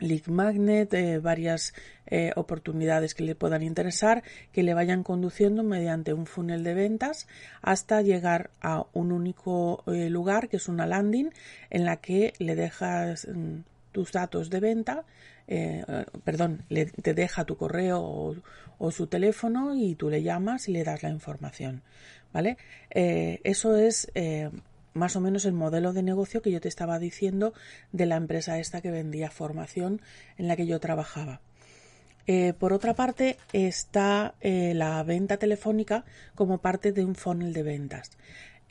lead 0.00 0.26
magnet, 0.26 0.94
varias 1.22 1.74
oportunidades 2.36 3.14
que 3.14 3.24
le 3.24 3.34
puedan 3.34 3.62
interesar, 3.62 4.22
que 4.52 4.62
le 4.62 4.74
vayan 4.74 5.02
conduciendo 5.02 5.62
mediante 5.62 6.12
un 6.12 6.26
funnel 6.26 6.62
de 6.62 6.74
ventas 6.74 7.26
hasta 7.62 8.02
llegar 8.02 8.50
a 8.60 8.84
un 8.92 9.10
único 9.10 9.82
lugar 9.86 10.48
que 10.48 10.58
es 10.58 10.68
una 10.68 10.86
landing 10.86 11.30
en 11.70 11.84
la 11.84 11.96
que 11.96 12.34
le 12.38 12.54
dejas 12.54 13.26
mm, 13.26 13.60
tus 13.94 14.12
datos 14.12 14.50
de 14.50 14.60
venta, 14.60 15.04
eh, 15.46 15.84
perdón, 16.24 16.64
le, 16.68 16.86
te 16.86 17.14
deja 17.14 17.44
tu 17.44 17.56
correo 17.56 18.02
o, 18.78 18.90
su 18.90 19.06
teléfono 19.06 19.74
y 19.74 19.94
tú 19.94 20.10
le 20.10 20.22
llamas 20.22 20.68
y 20.68 20.72
le 20.72 20.84
das 20.84 21.02
la 21.02 21.08
información, 21.08 21.80
¿vale? 22.34 22.58
Eh, 22.90 23.40
eso 23.42 23.76
es 23.76 24.10
eh, 24.14 24.50
más 24.94 25.16
o 25.16 25.20
menos 25.20 25.44
el 25.44 25.52
modelo 25.52 25.92
de 25.92 26.02
negocio 26.02 26.42
que 26.42 26.50
yo 26.50 26.60
te 26.60 26.68
estaba 26.68 26.98
diciendo 26.98 27.52
de 27.92 28.06
la 28.06 28.16
empresa 28.16 28.58
esta 28.58 28.80
que 28.80 28.90
vendía 28.90 29.30
formación 29.30 30.00
en 30.38 30.48
la 30.48 30.56
que 30.56 30.66
yo 30.66 30.80
trabajaba. 30.80 31.40
por 32.58 32.72
otra 32.72 32.94
parte 32.94 33.36
está 33.52 34.34
la 34.40 35.02
venta 35.02 35.36
telefónica 35.36 36.04
como 36.34 36.58
parte 36.58 36.92
de 36.92 37.04
un 37.04 37.14
funnel 37.14 37.52
de 37.52 37.62
ventas. 37.62 38.10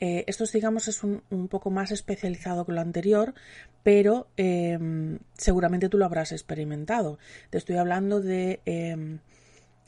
Eh, 0.00 0.24
esto, 0.26 0.44
digamos, 0.52 0.88
es 0.88 1.02
un, 1.02 1.22
poco 1.48 1.70
más 1.70 1.90
especializado 1.90 2.66
que 2.66 2.72
lo 2.72 2.80
anterior, 2.80 3.34
pero 3.82 4.26
em, 4.36 5.18
seguramente 5.34 5.88
tú 5.88 5.98
lo 5.98 6.04
habrás 6.04 6.32
experimentado. 6.32 7.18
Te 7.50 7.58
estoy 7.58 7.76
hablando 7.76 8.20
de 8.20 8.60
em, 8.66 9.20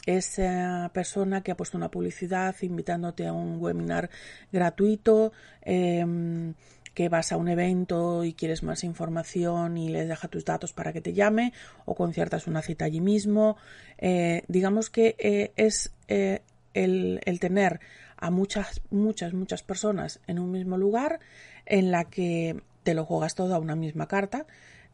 esa 0.07 0.91
persona 0.95 1.43
que 1.43 1.51
ha 1.53 1.57
puesto 1.57 1.77
una 1.77 1.91
publicidad 1.91 2.55
invitándote 2.63 3.27
a 3.27 3.33
un 3.33 3.61
webinar 3.61 4.09
gratuito, 4.53 5.33
em, 5.63 6.55
que 6.95 7.09
vas 7.11 7.31
a 7.33 7.37
un 7.37 7.49
evento 7.49 8.25
y 8.25 8.33
quieres 8.33 8.63
más 8.63 8.83
información 8.83 9.77
y 9.77 9.91
le 9.91 10.07
deja 10.07 10.29
tus 10.29 10.47
datos 10.47 10.73
para 10.73 10.95
que 10.95 11.03
te 11.03 11.13
llame 11.13 11.53
o 11.85 11.95
conciertas 11.95 12.47
una 12.47 12.63
cita 12.63 12.87
allí 12.87 13.03
mismo. 13.03 13.59
Eh, 13.99 14.45
digamos 14.49 14.89
que 14.89 15.15
eh, 15.19 15.53
es 15.57 15.93
el, 16.09 17.21
el 17.25 17.41
tener 17.41 17.81
a 18.17 18.31
muchas, 18.31 18.81
muchas, 18.91 19.35
muchas 19.35 19.63
personas 19.63 20.21
en 20.27 20.39
un 20.39 20.51
mismo 20.51 20.79
lugar 20.79 21.21
en 21.67 21.91
la 21.91 22.05
que 22.05 22.63
te 22.83 22.95
lo 22.95 23.05
juegas 23.05 23.35
todo 23.35 23.55
a 23.55 23.59
una 23.59 23.77
misma 23.77 24.07
carta. 24.07 24.47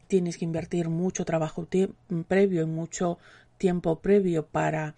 Tienes 0.08 0.36
que 0.36 0.44
invertir 0.44 0.88
mucho 0.88 1.24
trabajo 1.24 1.68
previo 2.26 2.62
y 2.62 2.66
mucho 2.66 3.18
tiempo 3.62 4.00
previo 4.00 4.44
para 4.44 4.96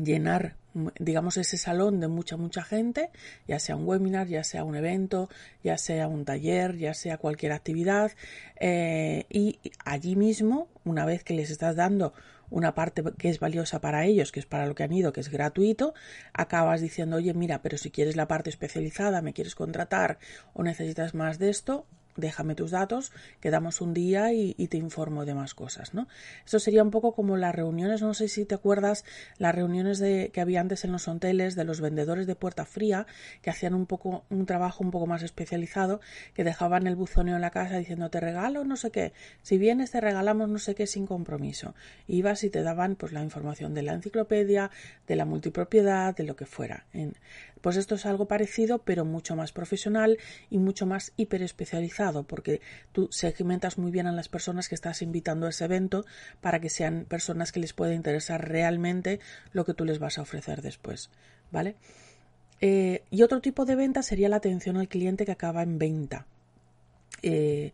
llenar 0.00 0.54
digamos 1.00 1.36
ese 1.36 1.56
salón 1.56 1.98
de 1.98 2.06
mucha 2.06 2.36
mucha 2.36 2.62
gente 2.62 3.10
ya 3.48 3.58
sea 3.58 3.74
un 3.74 3.84
webinar 3.84 4.28
ya 4.28 4.44
sea 4.44 4.62
un 4.62 4.76
evento 4.76 5.28
ya 5.64 5.76
sea 5.76 6.06
un 6.06 6.24
taller 6.24 6.76
ya 6.76 6.94
sea 6.94 7.18
cualquier 7.18 7.50
actividad 7.50 8.12
eh, 8.60 9.26
y 9.28 9.58
allí 9.84 10.14
mismo 10.14 10.68
una 10.84 11.04
vez 11.04 11.24
que 11.24 11.34
les 11.34 11.50
estás 11.50 11.74
dando 11.74 12.12
una 12.48 12.76
parte 12.76 13.02
que 13.18 13.28
es 13.28 13.40
valiosa 13.40 13.80
para 13.80 14.04
ellos, 14.04 14.30
que 14.30 14.38
es 14.38 14.46
para 14.46 14.66
lo 14.66 14.76
que 14.76 14.84
han 14.84 14.92
ido, 14.92 15.12
que 15.12 15.20
es 15.20 15.30
gratuito, 15.30 15.94
acabas 16.32 16.80
diciendo, 16.82 17.16
oye, 17.16 17.34
mira, 17.34 17.62
pero 17.62 17.78
si 17.78 17.90
quieres 17.90 18.14
la 18.14 18.28
parte 18.28 18.50
especializada, 18.50 19.22
me 19.22 19.32
quieres 19.32 19.56
contratar 19.56 20.18
o 20.52 20.62
necesitas 20.62 21.14
más 21.14 21.38
de 21.38 21.48
esto, 21.48 21.86
déjame 22.16 22.54
tus 22.54 22.70
datos, 22.70 23.12
quedamos 23.40 23.80
un 23.80 23.94
día 23.94 24.32
y, 24.32 24.54
te 24.68 24.76
informo 24.76 25.24
de 25.24 25.34
más 25.34 25.54
cosas, 25.54 25.94
¿no? 25.94 26.08
Esto 26.44 26.58
sería 26.58 26.82
un 26.82 26.90
poco 26.90 27.14
como 27.14 27.36
las 27.36 27.54
reuniones, 27.54 28.00
no 28.00 28.14
sé 28.14 28.28
si 28.28 28.44
te 28.44 28.54
acuerdas, 28.54 29.04
las 29.38 29.54
reuniones 29.54 30.00
que 30.00 30.40
había 30.40 30.60
antes 30.60 30.84
en 30.84 30.92
los 30.92 31.06
hoteles 31.06 31.54
de 31.54 31.64
los 31.64 31.80
vendedores 31.80 32.26
de 32.26 32.34
puerta 32.34 32.64
fría, 32.64 33.06
que 33.42 33.50
hacían 33.50 33.74
un 33.74 33.86
poco, 33.86 34.24
un 34.30 34.46
trabajo 34.46 34.82
un 34.82 34.90
poco 34.90 35.06
más 35.06 35.22
especializado, 35.22 36.00
que 36.32 36.44
dejaban 36.44 36.86
el 36.86 36.96
buzoneo 36.96 37.36
en 37.36 37.42
la 37.42 37.50
casa 37.50 37.76
diciendo 37.78 38.10
te 38.10 38.20
regalo 38.20 38.64
no 38.64 38.76
sé 38.76 38.90
qué, 38.90 39.12
si 39.42 39.58
vienes 39.58 39.90
te 39.90 40.00
regalamos 40.00 40.48
no 40.48 40.58
sé 40.58 40.74
qué 40.74 40.86
sin 40.86 41.06
compromiso. 41.06 41.74
Ibas 42.06 42.44
y 42.44 42.50
te 42.50 42.62
daban 42.62 42.96
pues 42.96 43.12
la 43.12 43.22
información 43.22 43.74
de 43.74 43.82
la 43.82 43.92
enciclopedia, 43.92 44.70
de 45.06 45.16
la 45.16 45.24
multipropiedad, 45.24 46.14
de 46.16 46.24
lo 46.24 46.36
que 46.36 46.46
fuera. 46.46 46.86
Pues 47.60 47.76
esto 47.76 47.94
es 47.94 48.04
algo 48.04 48.28
parecido, 48.28 48.80
pero 48.80 49.06
mucho 49.06 49.36
más 49.36 49.52
profesional 49.52 50.18
y 50.50 50.58
mucho 50.58 50.84
más 50.84 51.12
hiperespecializado, 51.16 52.03
porque 52.12 52.60
tú 52.92 53.08
segmentas 53.10 53.78
muy 53.78 53.90
bien 53.90 54.06
a 54.06 54.12
las 54.12 54.28
personas 54.28 54.68
que 54.68 54.74
estás 54.74 55.02
invitando 55.02 55.46
a 55.46 55.50
ese 55.50 55.64
evento 55.64 56.04
para 56.40 56.60
que 56.60 56.70
sean 56.70 57.06
personas 57.08 57.52
que 57.52 57.60
les 57.60 57.72
pueda 57.72 57.94
interesar 57.94 58.48
realmente 58.48 59.20
lo 59.52 59.64
que 59.64 59.74
tú 59.74 59.84
les 59.84 59.98
vas 59.98 60.18
a 60.18 60.22
ofrecer 60.22 60.62
después, 60.62 61.10
¿vale? 61.50 61.76
Eh, 62.60 63.02
y 63.10 63.22
otro 63.22 63.40
tipo 63.40 63.64
de 63.64 63.76
venta 63.76 64.02
sería 64.02 64.28
la 64.28 64.36
atención 64.36 64.76
al 64.76 64.88
cliente 64.88 65.24
que 65.24 65.32
acaba 65.32 65.62
en 65.62 65.78
venta. 65.78 66.26
Eh, 67.22 67.72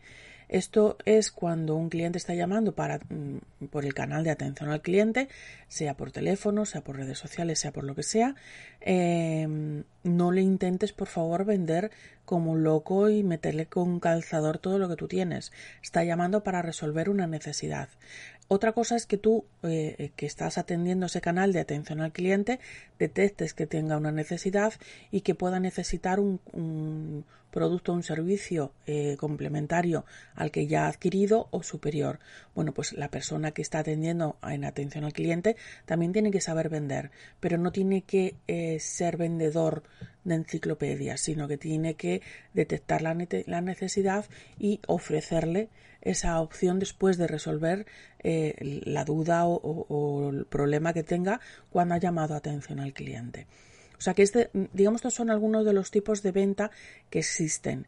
esto 0.51 0.99
es 1.05 1.31
cuando 1.31 1.77
un 1.77 1.91
cliente 1.91 2.19
está 2.19 2.35
llamando 2.35 2.75
para, 2.75 2.99
mm, 2.99 3.67
por 3.71 3.85
el 3.85 3.95
canal 3.95 4.25
de 4.25 4.31
atención 4.31 4.69
al 4.71 4.83
cliente, 4.83 5.29
sea 5.69 5.97
por 5.97 6.11
teléfono, 6.11 6.67
sea 6.67 6.81
por 6.81 6.97
redes 6.97 7.19
sociales, 7.19 7.61
sea 7.61 7.71
por 7.71 7.85
lo 7.85 7.95
que 7.95 8.03
sea. 8.03 8.35
Em, 8.81 9.85
no 10.03 10.33
le 10.33 10.43
intentes, 10.43 10.93
por 10.93 11.09
favor, 11.09 11.45
vender 11.45 11.91
como 12.25 12.57
loco 12.57 13.09
y 13.09 13.23
meterle 13.23 13.67
con 13.67 14.01
calzador 14.01 14.59
todo 14.59 14.79
lo 14.79 14.89
que 14.89 14.97
tú 14.97 15.09
tienes. 15.09 15.53
Está 15.83 16.05
llamando 16.05 16.43
para 16.43 16.63
resolver 16.63 17.11
una 17.11 17.27
necesidad. 17.27 17.89
Otra 18.49 18.73
cosa 18.73 18.97
es 18.97 19.07
que 19.07 19.17
tú, 19.17 19.45
eh, 19.63 20.11
que 20.17 20.27
estás 20.27 20.59
atendiendo 20.59 21.07
ese 21.07 21.21
canal 21.21 21.53
de 21.53 21.61
atención 21.61 22.01
al 22.01 22.13
cliente, 22.13 22.59
detectes 22.99 23.55
que 23.55 23.67
tenga 23.67 23.97
una 23.97 24.11
necesidad 24.13 24.73
y 25.11 25.21
que 25.21 25.35
pueda 25.35 25.61
necesitar 25.61 26.19
un, 26.19 26.41
un 26.53 27.25
producto 27.51 27.93
o 27.93 27.95
un 27.95 28.03
servicio 28.03 28.73
eh, 28.87 29.17
complementario 29.19 30.05
al 30.35 30.51
que 30.51 30.67
ya 30.67 30.87
ha 30.87 30.89
adquirido 30.89 31.49
o 31.51 31.63
superior. 31.63 32.19
Bueno, 32.55 32.73
pues 32.73 32.93
la 32.93 33.11
persona 33.11 33.53
que 33.53 33.63
está 33.63 33.81
atendiendo 33.81 34.37
en 34.43 34.65
atención 34.65 35.05
al 35.05 35.13
cliente 35.13 35.57
también 35.85 36.13
tiene 36.13 36.31
que 36.31 36.41
saber 36.41 36.69
vender, 36.69 37.11
pero 37.41 37.59
no 37.59 37.73
tiene 37.73 38.03
que 38.03 38.37
eh, 38.47 38.79
ser 38.81 39.17
vendedor 39.17 39.83
de 40.25 40.35
enciclopedias, 40.35 41.21
sino 41.21 41.49
que 41.49 41.59
tiene 41.59 41.95
que 41.95 42.23
detectar 42.55 43.03
la, 43.03 43.17
la 43.47 43.61
necesidad 43.61 44.27
y 44.59 44.81
ofrecerle 44.87 45.69
esa 46.03 46.41
opción 46.41 46.79
después 46.79 47.19
de 47.19 47.27
resolver 47.27 47.87
eh, 48.23 48.81
la 48.85 49.05
duda 49.05 49.47
o, 49.47 50.31
el 50.31 50.47
problema 50.47 50.93
que 50.93 51.03
tenga 51.03 51.41
cuando 51.71 51.95
ha 51.95 51.99
llamado 51.99 52.35
atención 52.35 52.81
al 52.81 52.93
cliente. 52.93 53.47
O 53.99 54.01
sea 54.01 54.15
que 54.15 54.23
este, 54.23 54.51
digamos, 54.73 55.01
estos 55.01 55.15
son 55.15 55.31
algunos 55.31 55.65
de 55.65 55.75
los 55.75 55.91
tipos 55.91 56.23
de 56.23 56.33
venta 56.33 56.71
que 57.11 57.19
existen. 57.19 57.87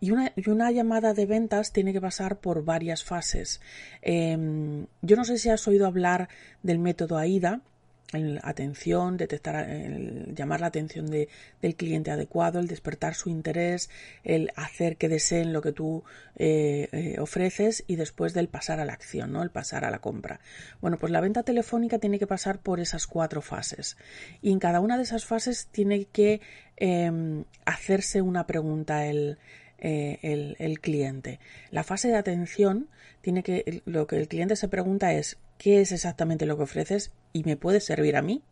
Y 0.00 0.10
una, 0.10 0.32
y 0.36 0.50
una, 0.50 0.70
llamada 0.70 1.14
de 1.14 1.24
ventas 1.24 1.72
tiene 1.72 1.94
que 1.94 2.00
pasar 2.00 2.38
por 2.38 2.64
varias 2.64 3.04
fases. 3.04 3.62
Em, 4.02 4.86
yo 5.00 5.16
no 5.16 5.24
sé 5.24 5.38
si 5.38 5.48
has 5.48 5.66
oído 5.66 5.86
hablar 5.86 6.28
del 6.62 6.78
método 6.78 7.16
AIDA, 7.16 7.62
el 8.12 8.40
atención, 8.42 9.16
detectar, 9.16 9.66
llamar 10.34 10.60
la 10.60 10.68
atención 10.68 11.06
de, 11.10 11.28
del 11.60 11.74
cliente 11.74 12.10
adecuado, 12.10 12.60
el 12.60 12.68
despertar 12.68 13.14
su 13.14 13.30
interés, 13.30 13.90
el 14.22 14.52
hacer 14.56 14.96
que 14.96 15.08
deseen 15.08 15.52
lo 15.52 15.62
que 15.62 15.72
tú 15.72 16.04
eh, 16.36 16.88
eh, 16.92 17.16
ofreces 17.18 17.84
y 17.86 17.96
después 17.96 18.34
del 18.34 18.48
pasar 18.48 18.80
a 18.80 18.84
la 18.84 18.92
acción, 18.92 19.32
¿no? 19.32 19.42
El 19.42 19.50
pasar 19.50 19.84
a 19.84 19.90
la 19.90 20.00
compra. 20.00 20.40
Bueno, 20.80 20.98
pues 20.98 21.12
la 21.12 21.20
venta 21.20 21.42
telefónica 21.42 21.98
tiene 21.98 22.18
que 22.18 22.26
pasar 22.26 22.60
por 22.60 22.80
esas 22.80 23.06
cuatro 23.06 23.42
fases 23.42 23.96
y 24.42 24.52
en 24.52 24.58
cada 24.58 24.80
una 24.80 24.96
de 24.96 25.04
esas 25.04 25.24
fases 25.24 25.68
tiene 25.70 26.04
que 26.06 26.40
em, 26.76 27.44
hacerse 27.64 28.22
una 28.22 28.46
pregunta 28.46 29.06
eh, 29.06 29.36
el, 29.78 30.56
el, 30.58 30.80
cliente. 30.80 31.40
La 31.70 31.84
fase 31.84 32.08
de 32.08 32.16
atención 32.16 32.88
tiene 33.20 33.42
que, 33.42 33.82
lo 33.84 34.06
que 34.06 34.16
el 34.16 34.28
cliente 34.28 34.56
se 34.56 34.68
pregunta 34.68 35.12
es 35.12 35.38
qué 35.58 35.80
es 35.80 35.92
exactamente 35.92 36.46
lo 36.46 36.56
que 36.56 36.64
ofreces 36.64 37.12
y 37.32 37.44
me 37.44 37.56
puede 37.56 37.80
servir 37.80 38.16
a 38.16 38.22
mí. 38.22 38.42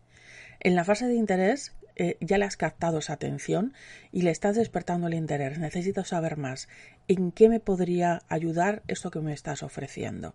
En 0.61 0.75
la 0.75 0.85
fase 0.85 1.07
de 1.07 1.15
interés 1.15 1.75
eh, 1.97 2.17
ya 2.21 2.39
le 2.39 2.45
has 2.45 2.57
captado 2.57 2.99
esa 2.99 3.15
atención 3.15 3.75
y 4.13 4.23
le 4.23 4.31
estás 4.31 4.57
despertando 4.57 5.09
el 5.09 5.15
interés. 5.15 5.59
Necesito 5.59 6.05
saber 6.05 6.37
más. 6.37 6.69
¿En 7.09 7.33
qué 7.33 7.49
me 7.49 7.61
podría 7.61 8.23
ayudar 8.29 8.83
esto 8.89 9.11
que 9.11 9.21
me 9.21 9.33
estás 9.33 9.63
ofreciendo? 9.63 10.35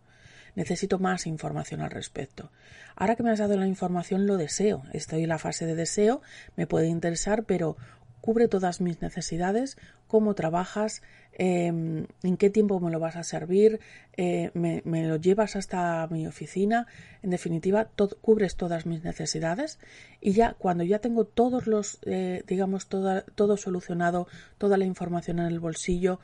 Necesito 0.55 0.97
más 0.97 1.27
información 1.27 1.81
al 1.81 1.91
respecto. 1.91 2.51
Ahora 2.95 3.15
que 3.15 3.23
me 3.23 3.29
has 3.29 3.39
dado 3.39 3.57
la 3.57 3.67
información, 3.67 4.25
lo 4.25 4.37
deseo. 4.37 4.83
Estoy 4.91 5.23
en 5.23 5.29
la 5.29 5.37
fase 5.37 5.65
de 5.65 5.75
deseo, 5.75 6.21
me 6.55 6.65
puede 6.65 6.87
interesar, 6.87 7.43
pero 7.43 7.77
cubre 8.21 8.47
todas 8.47 8.81
mis 8.81 9.01
necesidades, 9.01 9.77
cómo 10.07 10.33
trabajas, 10.33 11.01
em, 11.33 12.07
en 12.23 12.37
qué 12.37 12.49
tiempo 12.49 12.79
me 12.79 12.91
lo 12.91 12.99
vas 12.99 13.15
a 13.15 13.23
servir, 13.23 13.79
eh, 14.15 14.51
me, 14.53 14.81
lo 15.07 15.17
llevas 15.17 15.55
hasta 15.55 16.07
mi 16.07 16.27
oficina, 16.27 16.87
en 17.21 17.29
definitiva, 17.29 17.89
cubres 18.21 18.55
todas 18.55 18.85
mis 18.85 19.03
necesidades 19.03 19.79
y 20.21 20.31
ya 20.33 20.53
cuando 20.53 20.83
ya 20.83 20.99
tengo 20.99 21.25
todos 21.25 21.67
los, 21.67 21.99
eh, 22.05 22.43
digamos, 22.47 22.87
todo 22.87 23.57
solucionado, 23.57 24.27
toda 24.57 24.77
la 24.77 24.85
información 24.85 25.39
en 25.39 25.45
el 25.45 25.59
bolsillo, 25.59 26.19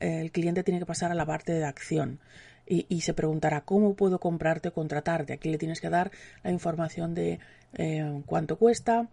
el 0.00 0.30
cliente 0.30 0.62
tiene 0.62 0.78
que 0.78 0.86
pasar 0.86 1.10
a 1.10 1.14
la 1.14 1.26
parte 1.26 1.52
de 1.52 1.64
acción. 1.64 2.20
y, 2.68 3.00
se 3.02 3.14
preguntará 3.14 3.60
cómo 3.60 3.94
puedo 3.94 4.18
comprarte 4.18 4.70
o 4.70 4.72
contratarte. 4.72 5.32
Aquí 5.34 5.48
le 5.50 5.56
tienes 5.56 5.80
que 5.80 5.88
dar 5.88 6.10
la 6.42 6.50
información 6.50 7.14
de 7.14 7.38
eh, 7.74 8.22
cuánto 8.26 8.58
cuesta, 8.58 9.08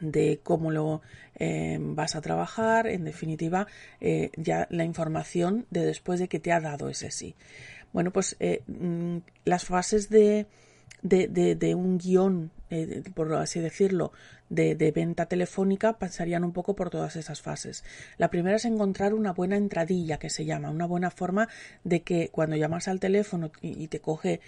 de 0.00 0.40
cómo 0.42 0.70
lo 0.70 1.02
eh, 1.36 1.78
vas 1.80 2.16
a 2.16 2.20
trabajar, 2.20 2.86
en 2.86 3.04
definitiva, 3.04 3.66
eh, 4.00 4.30
ya 4.36 4.66
la 4.70 4.84
información 4.84 5.66
de 5.70 5.84
después 5.84 6.20
de 6.20 6.28
que 6.28 6.40
te 6.40 6.52
ha 6.52 6.60
dado 6.60 6.88
ese 6.88 7.10
sí. 7.10 7.34
Bueno, 7.92 8.12
pues 8.12 8.36
mm, 8.66 9.18
las 9.44 9.64
fases 9.64 10.10
de, 10.10 10.46
de, 11.02 11.28
de, 11.28 11.74
un 11.74 11.98
guion, 11.98 12.50
por 13.14 13.32
así 13.34 13.60
decirlo, 13.60 14.12
de, 14.48 14.92
venta 14.92 15.26
telefónica 15.26 15.98
pasarían 15.98 16.44
un 16.44 16.52
poco 16.52 16.74
por 16.74 16.90
todas 16.90 17.16
esas 17.16 17.40
fases. 17.40 17.84
La 18.18 18.30
primera 18.30 18.56
es 18.56 18.64
encontrar 18.64 19.14
una 19.14 19.32
buena 19.32 19.56
entradilla, 19.56 20.18
que 20.18 20.30
se 20.30 20.44
llama, 20.44 20.70
una 20.70 20.86
buena 20.86 21.10
forma 21.10 21.48
de 21.82 22.02
que 22.02 22.28
cuando 22.30 22.56
llamas 22.56 22.88
al 22.88 23.00
teléfono 23.00 23.50
y, 23.60 23.88
te 23.88 24.00
coge 24.00 24.40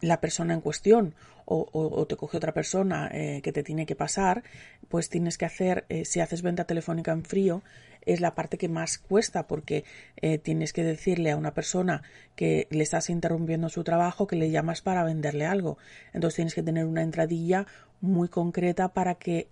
la 0.00 0.20
persona 0.20 0.54
en 0.54 0.60
cuestión 0.60 1.14
o, 1.48 2.06
te 2.08 2.16
coge 2.16 2.38
otra 2.38 2.52
persona 2.52 3.08
eh, 3.12 3.40
que 3.40 3.52
te 3.52 3.62
tiene 3.62 3.86
que 3.86 3.94
pasar, 3.94 4.42
pues 4.88 5.08
tienes 5.08 5.38
que 5.38 5.44
hacer, 5.44 5.84
eh, 5.88 6.04
si 6.04 6.18
haces 6.18 6.42
venta 6.42 6.64
telefónica 6.64 7.12
en 7.12 7.24
frío, 7.24 7.62
es 8.04 8.20
la 8.20 8.34
parte 8.34 8.58
que 8.58 8.68
más 8.68 8.98
cuesta 8.98 9.46
porque 9.46 9.84
eh, 10.16 10.38
tienes 10.38 10.72
que 10.72 10.82
decirle 10.82 11.30
a 11.30 11.36
una 11.36 11.54
persona 11.54 12.02
que 12.34 12.66
le 12.70 12.82
estás 12.82 13.10
interrumpiendo 13.10 13.68
su 13.68 13.84
trabajo 13.84 14.26
que 14.26 14.34
le 14.34 14.50
llamas 14.50 14.82
para 14.82 15.04
venderle 15.04 15.46
algo. 15.46 15.78
Entonces 16.12 16.36
tienes 16.36 16.54
que 16.54 16.64
tener 16.64 16.84
una 16.84 17.02
entradilla 17.02 17.66
muy 18.00 18.28
concreta 18.28 18.88
para 18.88 19.14
que 19.14 19.46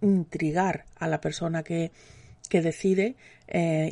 intrigar 0.00 0.84
a 0.96 1.08
la 1.08 1.20
persona 1.20 1.64
que, 1.64 1.90
que 2.48 2.62
decide 2.62 3.16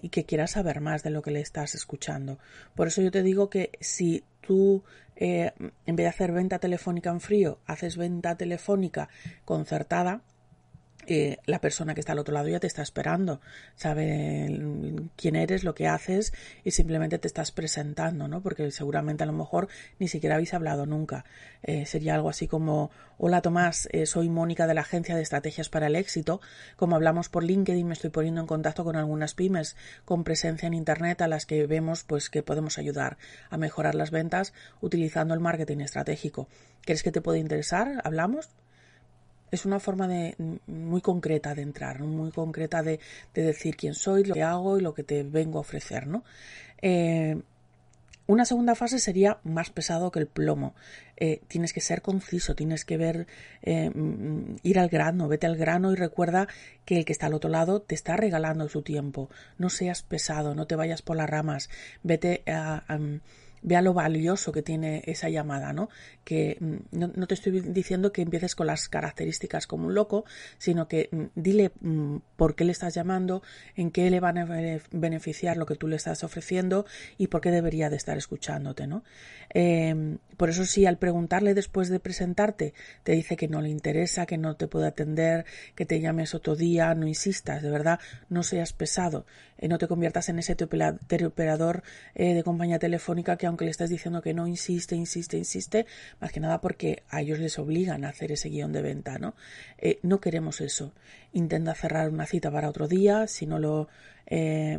y 0.02 0.09
que 0.09 0.25
quiera 0.25 0.47
saber 0.47 0.80
más 0.80 1.02
de 1.02 1.11
lo 1.11 1.21
que 1.21 1.30
le 1.30 1.40
estás 1.40 1.75
escuchando. 1.75 2.38
Por 2.75 2.88
eso 2.88 3.02
yo 3.02 3.11
te 3.11 3.23
digo 3.23 3.50
que 3.50 3.73
si 3.80 4.25
tú 4.40 4.83
eh, 5.20 5.52
en 5.86 5.96
vez 5.96 6.04
de 6.04 6.08
hacer 6.08 6.32
venta 6.32 6.58
telefónica 6.58 7.10
en 7.10 7.20
frío, 7.20 7.60
haces 7.66 7.96
venta 7.96 8.36
telefónica 8.36 9.08
concertada, 9.44 10.22
eh, 11.07 11.38
la 11.47 11.61
persona 11.61 11.95
que 11.95 12.00
está 12.00 12.12
al 12.12 12.19
otro 12.19 12.35
lado 12.35 12.49
ya 12.49 12.61
te 12.61 12.66
está 12.66 12.83
esperando, 12.83 13.40
sabe 13.75 14.47
quién 15.16 15.37
eres, 15.37 15.64
lo 15.64 15.75
que 15.75 15.88
haces 15.88 16.33
y 16.64 16.73
simplemente 16.73 17.19
te 17.19 17.26
estás 17.26 17.52
presentando, 17.52 18.28
¿no? 18.28 18.42
Porque 18.42 18.71
seguramente 18.71 19.25
a 19.25 19.26
lo 19.26 19.33
mejor 19.33 19.69
ni 19.99 20.09
siquiera 20.09 20.37
habéis 20.37 20.54
hablado 20.54 20.87
nunca. 20.87 21.25
Eh, 21.62 21.87
sería 21.87 22.14
algo 22.14 22.28
así 22.28 22.47
como, 22.49 22.90
hola 23.19 23.42
Tomás, 23.42 23.88
eh, 23.92 24.07
soy 24.07 24.28
Mónica 24.28 24.66
de 24.66 24.75
la 24.75 24.83
Agencia 24.83 25.16
de 25.16 25.23
Estrategias 25.23 25.69
para 25.69 25.87
el 25.87 25.97
Éxito. 25.97 26.40
Como 26.76 26.97
hablamos 26.97 27.28
por 27.28 27.45
LinkedIn, 27.45 27.87
me 27.87 27.95
estoy 27.95 28.11
poniendo 28.11 28.40
en 28.40 28.47
contacto 28.47 28.85
con 28.85 28.97
algunas 28.97 29.35
pymes 29.35 29.76
con 30.04 30.25
presencia 30.25 30.66
en 30.66 30.75
Internet 30.75 31.23
a 31.23 31.28
las 31.28 31.47
que 31.47 31.66
vemos 31.66 32.04
pues 32.04 32.30
que 32.30 32.42
podemos 32.42 32.78
ayudar 32.78 33.19
a 33.49 33.57
mejorar 33.57 33.95
las 33.95 34.11
ventas 34.11 34.52
utilizando 34.80 35.35
el 35.35 35.40
marketing 35.40 35.78
estratégico. 35.78 36.49
¿Crees 36.83 37.02
que 37.02 37.12
te 37.12 37.21
puede 37.21 37.38
interesar? 37.38 38.00
¿Hablamos? 38.04 38.49
Es 39.50 39.64
una 39.64 39.80
forma 39.80 40.09
de, 40.09 40.35
muy 40.66 41.00
concreta 41.00 41.54
de 41.54 41.62
entrar, 41.62 42.00
muy 42.00 42.30
concreta 42.30 42.83
de, 42.83 43.00
decir 43.35 43.76
quién 43.76 43.95
soy, 43.95 44.25
lo 44.25 44.35
que 44.35 44.42
hago 44.42 44.78
y 44.78 44.80
lo 44.80 44.95
que 44.95 45.02
te 45.02 45.23
vengo 45.23 45.59
a 45.59 45.62
ofrecer, 45.62 46.07
¿no? 46.07 46.25
Eh, 46.83 47.40
una 48.26 48.45
segunda 48.45 48.76
fase 48.76 49.00
sería 49.00 49.40
más 49.42 49.71
pesado 49.71 50.12
que 50.12 50.21
el 50.21 50.28
plomo. 50.28 50.76
Eh, 51.16 51.40
tienes 51.49 51.73
que 51.73 51.80
ser 51.80 52.00
conciso, 52.00 52.54
tienes 52.54 52.85
que 52.85 52.97
ver, 52.97 53.26
eh, 53.62 53.90
mm, 53.90 54.59
ir 54.62 54.78
al 54.78 54.88
grano, 54.88 55.26
vete 55.26 55.49
al 55.49 55.57
grano 55.57 55.90
y 55.90 55.97
recuerda 55.97 56.47
que 56.85 56.99
el 56.99 57.04
que 57.04 57.12
está 57.12 57.26
al 57.26 57.35
otro 57.35 57.50
lado 57.50 57.83
te 57.83 57.97
está 57.97 58.16
regalando 58.16 58.69
su 58.69 58.83
tiempo. 58.83 59.30
No 59.59 59.69
seas 59.69 60.02
pesado, 60.02 60.54
no 60.54 60.69
te 60.69 60.76
vayas 60.76 61.02
por 61.02 61.16
las 61.16 61.28
ramas, 61.28 61.71
vete 62.04 62.45
a 62.47 62.85
vea 63.62 63.82
lo 63.82 63.92
valioso 63.94 64.52
que 64.52 64.62
tiene 64.62 65.02
esa 65.06 65.28
llamada, 65.28 65.72
¿no? 65.72 65.88
Que 66.24 66.56
mm, 66.60 66.98
no, 66.98 67.26
te 67.26 67.34
estoy 67.34 67.60
diciendo 67.60 68.12
que 68.12 68.22
empieces 68.22 68.54
con 68.54 68.66
las 68.66 68.88
características 68.88 69.66
como 69.66 69.86
un 69.86 69.94
loco, 69.94 70.24
sino 70.58 70.88
que 70.88 71.08
mm, 71.12 71.24
dile 71.34 71.72
mm, 71.80 72.16
por 72.36 72.54
qué 72.54 72.64
le 72.64 72.72
estás 72.72 72.94
llamando, 72.94 73.42
en 73.76 73.90
qué 73.90 74.10
le 74.10 74.20
van 74.20 74.38
a 74.38 74.46
beneficiar 74.90 75.56
lo 75.56 75.66
que 75.66 75.76
tú 75.76 75.88
le 75.88 75.96
estás 75.96 76.24
ofreciendo 76.24 76.86
y 77.18 77.26
por 77.28 77.40
qué 77.40 77.50
debería 77.50 77.90
de 77.90 77.96
estar 77.96 78.16
escuchándote, 78.16 78.86
¿no? 78.86 79.04
Em, 79.50 80.18
por 80.36 80.48
eso 80.48 80.64
si 80.64 80.86
al 80.86 80.96
preguntarle 80.96 81.54
después 81.54 81.88
de 81.88 82.00
presentarte 82.00 82.72
te 83.02 83.12
dice 83.12 83.36
que 83.36 83.48
no 83.48 83.60
le 83.60 83.68
interesa, 83.68 84.26
que 84.26 84.38
no 84.38 84.56
te 84.56 84.68
puede 84.68 84.86
atender, 84.86 85.44
que 85.74 85.84
te 85.84 86.00
llames 86.00 86.34
otro 86.34 86.56
día, 86.56 86.94
no 86.94 87.06
insistas, 87.06 87.62
de 87.62 87.70
verdad, 87.70 88.00
no 88.28 88.42
seas 88.42 88.73
pesado, 88.73 89.26
eh, 89.58 89.68
no 89.68 89.78
te 89.78 89.88
conviertas 89.88 90.28
en 90.28 90.38
ese 90.38 90.56
teleoperador 90.56 91.82
eh, 92.14 92.34
de 92.34 92.42
compañía 92.42 92.78
telefónica 92.78 93.36
que 93.36 93.46
aunque 93.50 93.67
le 93.67 93.71
estás 93.71 93.91
diciendo 93.91 94.23
que 94.23 94.34
no, 94.34 94.47
insiste, 94.47 94.97
insiste, 94.97 95.36
insiste, 95.36 95.86
más 96.21 96.32
que 96.32 96.41
nada 96.41 96.60
porque 96.60 97.02
a 97.10 97.21
ellos 97.21 97.39
les 97.39 97.58
obligan 97.58 98.04
a 98.04 98.08
hacer 98.08 98.32
ese 98.32 98.49
guion 98.49 98.73
de 98.73 98.82
venta, 98.82 99.19
¿no? 99.19 99.34
Eh, 99.78 99.99
no 100.02 100.21
queremos 100.21 100.60
eso. 100.60 100.93
Intenta 101.32 101.75
cerrar 101.75 102.08
una 102.10 102.26
cita 102.26 102.50
para 102.50 102.69
otro 102.69 102.89
día, 102.89 103.26
si 103.26 103.47
no 103.47 103.58
lo 103.58 103.89
eh, 104.26 104.78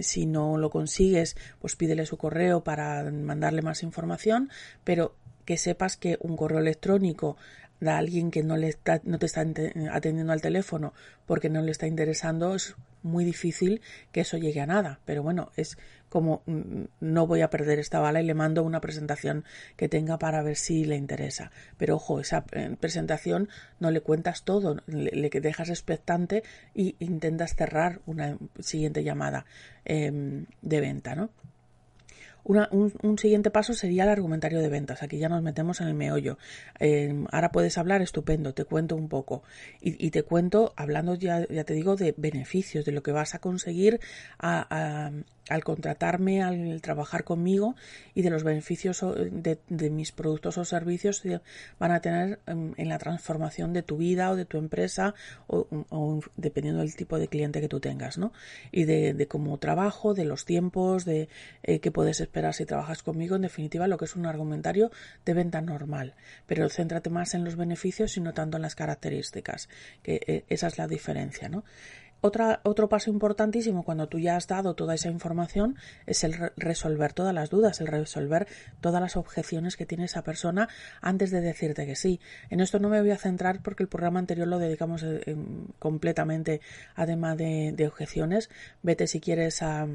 si 0.00 0.26
no 0.26 0.56
lo 0.56 0.70
consigues, 0.70 1.36
pues 1.60 1.76
pídele 1.76 2.06
su 2.06 2.16
correo 2.16 2.64
para 2.64 3.04
mandarle 3.10 3.62
más 3.62 3.82
información, 3.82 4.50
pero 4.84 5.14
que 5.44 5.58
sepas 5.58 5.96
que 5.96 6.18
un 6.20 6.36
correo 6.36 6.58
electrónico 6.58 7.36
de 7.80 7.90
alguien 7.90 8.30
que 8.30 8.42
no, 8.42 8.56
le 8.56 8.68
está, 8.68 9.00
no 9.04 9.18
te 9.18 9.26
está 9.26 9.42
atendiendo 9.92 10.32
al 10.32 10.40
teléfono 10.40 10.94
porque 11.26 11.50
no 11.50 11.62
le 11.62 11.72
está 11.72 11.86
interesando, 11.86 12.54
es 12.54 12.74
muy 13.06 13.24
difícil 13.24 13.80
que 14.12 14.20
eso 14.20 14.36
llegue 14.36 14.60
a 14.60 14.66
nada. 14.66 15.00
Pero 15.04 15.22
bueno, 15.22 15.50
es 15.56 15.78
como 16.08 16.42
mm, 16.46 16.84
no 17.00 17.26
voy 17.26 17.40
a 17.42 17.50
perder 17.50 17.78
esta 17.78 18.00
bala 18.00 18.20
y 18.20 18.26
le 18.26 18.34
mando 18.34 18.62
una 18.62 18.80
presentación 18.80 19.44
que 19.76 19.88
tenga 19.88 20.18
para 20.18 20.42
ver 20.42 20.56
si 20.56 20.84
le 20.84 20.96
interesa. 20.96 21.50
Pero 21.78 21.96
ojo, 21.96 22.20
esa 22.20 22.44
eh, 22.52 22.76
presentación 22.78 23.48
no 23.80 23.90
le 23.90 24.00
cuentas 24.00 24.44
todo, 24.44 24.82
le, 24.86 25.30
dejas 25.30 25.68
expectante 25.68 26.42
e 26.74 26.94
intentas 26.98 27.54
cerrar 27.54 28.00
una 28.06 28.38
siguiente 28.58 29.04
llamada 29.04 29.46
em, 29.84 30.46
de 30.62 30.80
venta, 30.80 31.14
¿no? 31.14 31.30
Un, 32.46 33.18
siguiente 33.18 33.50
paso 33.50 33.74
sería 33.74 34.04
el 34.04 34.10
argumentario 34.10 34.60
de 34.60 34.68
ventas. 34.68 35.02
Aquí 35.02 35.18
ya 35.18 35.28
nos 35.28 35.42
metemos 35.42 35.80
en 35.80 35.88
el 35.88 35.94
meollo. 35.94 36.38
Eh, 36.78 37.24
ahora 37.32 37.50
puedes 37.50 37.76
hablar, 37.76 38.02
estupendo, 38.02 38.54
te 38.54 38.64
cuento 38.64 38.94
un 38.94 39.08
poco. 39.08 39.42
Y, 39.80 40.10
te 40.10 40.22
cuento, 40.22 40.72
hablando 40.76 41.14
ya, 41.14 41.46
ya 41.48 41.64
te 41.64 41.74
digo, 41.74 41.96
de 41.96 42.14
beneficios, 42.16 42.84
de 42.84 42.92
lo 42.92 43.02
que 43.02 43.12
vas 43.12 43.34
a 43.34 43.40
conseguir 43.40 44.00
al 44.38 45.64
contratarme, 45.64 46.42
al 46.42 46.80
trabajar 46.80 47.24
conmigo 47.24 47.76
y 48.14 48.22
de 48.22 48.30
los 48.30 48.42
beneficios 48.42 49.04
de, 49.30 49.90
mis 49.90 50.12
productos 50.12 50.58
o 50.58 50.64
servicios 50.64 51.20
que 51.20 51.40
van 51.78 51.92
a 51.92 52.00
tener 52.00 52.40
em, 52.46 52.74
en, 52.76 52.88
la 52.88 52.98
transformación 52.98 53.72
de 53.72 53.82
tu 53.82 53.96
vida 53.96 54.30
o 54.30 54.36
de 54.36 54.44
tu 54.44 54.58
empresa 54.58 55.14
o, 55.46 56.20
dependiendo 56.36 56.80
del 56.80 56.94
tipo 56.96 57.18
de 57.18 57.28
cliente 57.28 57.60
que 57.60 57.68
tú 57.68 57.80
tengas, 57.80 58.18
¿no? 58.18 58.32
Y 58.72 58.84
de, 58.84 59.26
cómo 59.28 59.58
trabajo, 59.58 60.14
de 60.14 60.24
los 60.24 60.44
tiempos, 60.44 61.04
de 61.04 61.28
eh, 61.62 61.80
qué 61.80 61.90
puedes 61.90 62.20
esperar 62.20 62.35
si 62.52 62.66
trabajas 62.66 63.02
conmigo, 63.02 63.36
en 63.36 63.42
definitiva 63.42 63.86
lo 63.86 63.98
que 63.98 64.04
es 64.06 64.16
un 64.16 64.26
argumentario 64.26 64.90
de 65.24 65.34
venta 65.34 65.60
normal. 65.60 66.14
Pero 66.46 66.68
céntrate 66.68 67.10
más 67.10 67.34
en 67.34 67.44
los 67.44 67.56
beneficios 67.56 68.16
y 68.16 68.20
no 68.20 68.34
tanto 68.34 68.56
en 68.56 68.62
las 68.62 68.74
características, 68.74 69.68
que 70.02 70.20
eh, 70.26 70.44
esa 70.48 70.66
es 70.68 70.78
la 70.78 70.86
diferencia, 70.86 71.48
¿no? 71.48 71.64
otro 72.20 72.88
paso 72.88 73.10
importantísimo 73.10 73.84
cuando 73.84 74.08
tú 74.08 74.18
ya 74.18 74.36
has 74.36 74.46
dado 74.46 74.74
toda 74.74 74.94
esa 74.94 75.08
información 75.10 75.76
es 76.06 76.24
el 76.24 76.34
resolver 76.56 77.12
todas 77.12 77.34
las 77.34 77.50
dudas, 77.50 77.80
el 77.80 77.86
resolver 77.86 78.46
todas 78.80 79.00
las 79.00 79.16
objeciones 79.16 79.76
que 79.76 79.86
tiene 79.86 80.04
esa 80.04 80.22
persona 80.22 80.68
antes 81.00 81.30
de 81.30 81.40
decirte 81.40 81.86
que 81.86 81.94
sí. 81.94 82.20
En 82.50 82.60
esto 82.60 82.78
no 82.78 82.88
me 82.88 83.00
voy 83.00 83.10
a 83.10 83.18
centrar 83.18 83.62
porque 83.62 83.82
el 83.82 83.88
programa 83.88 84.18
anterior 84.18 84.48
lo 84.48 84.58
dedicamos 84.58 85.02
eh, 85.04 85.36
completamente 85.78 86.60
a 86.94 87.06
tema 87.06 87.36
de, 87.36 87.72
de 87.72 87.86
objeciones. 87.86 88.50
Vete 88.82 89.06
si 89.06 89.20
quieres 89.20 89.62
a 89.62 89.86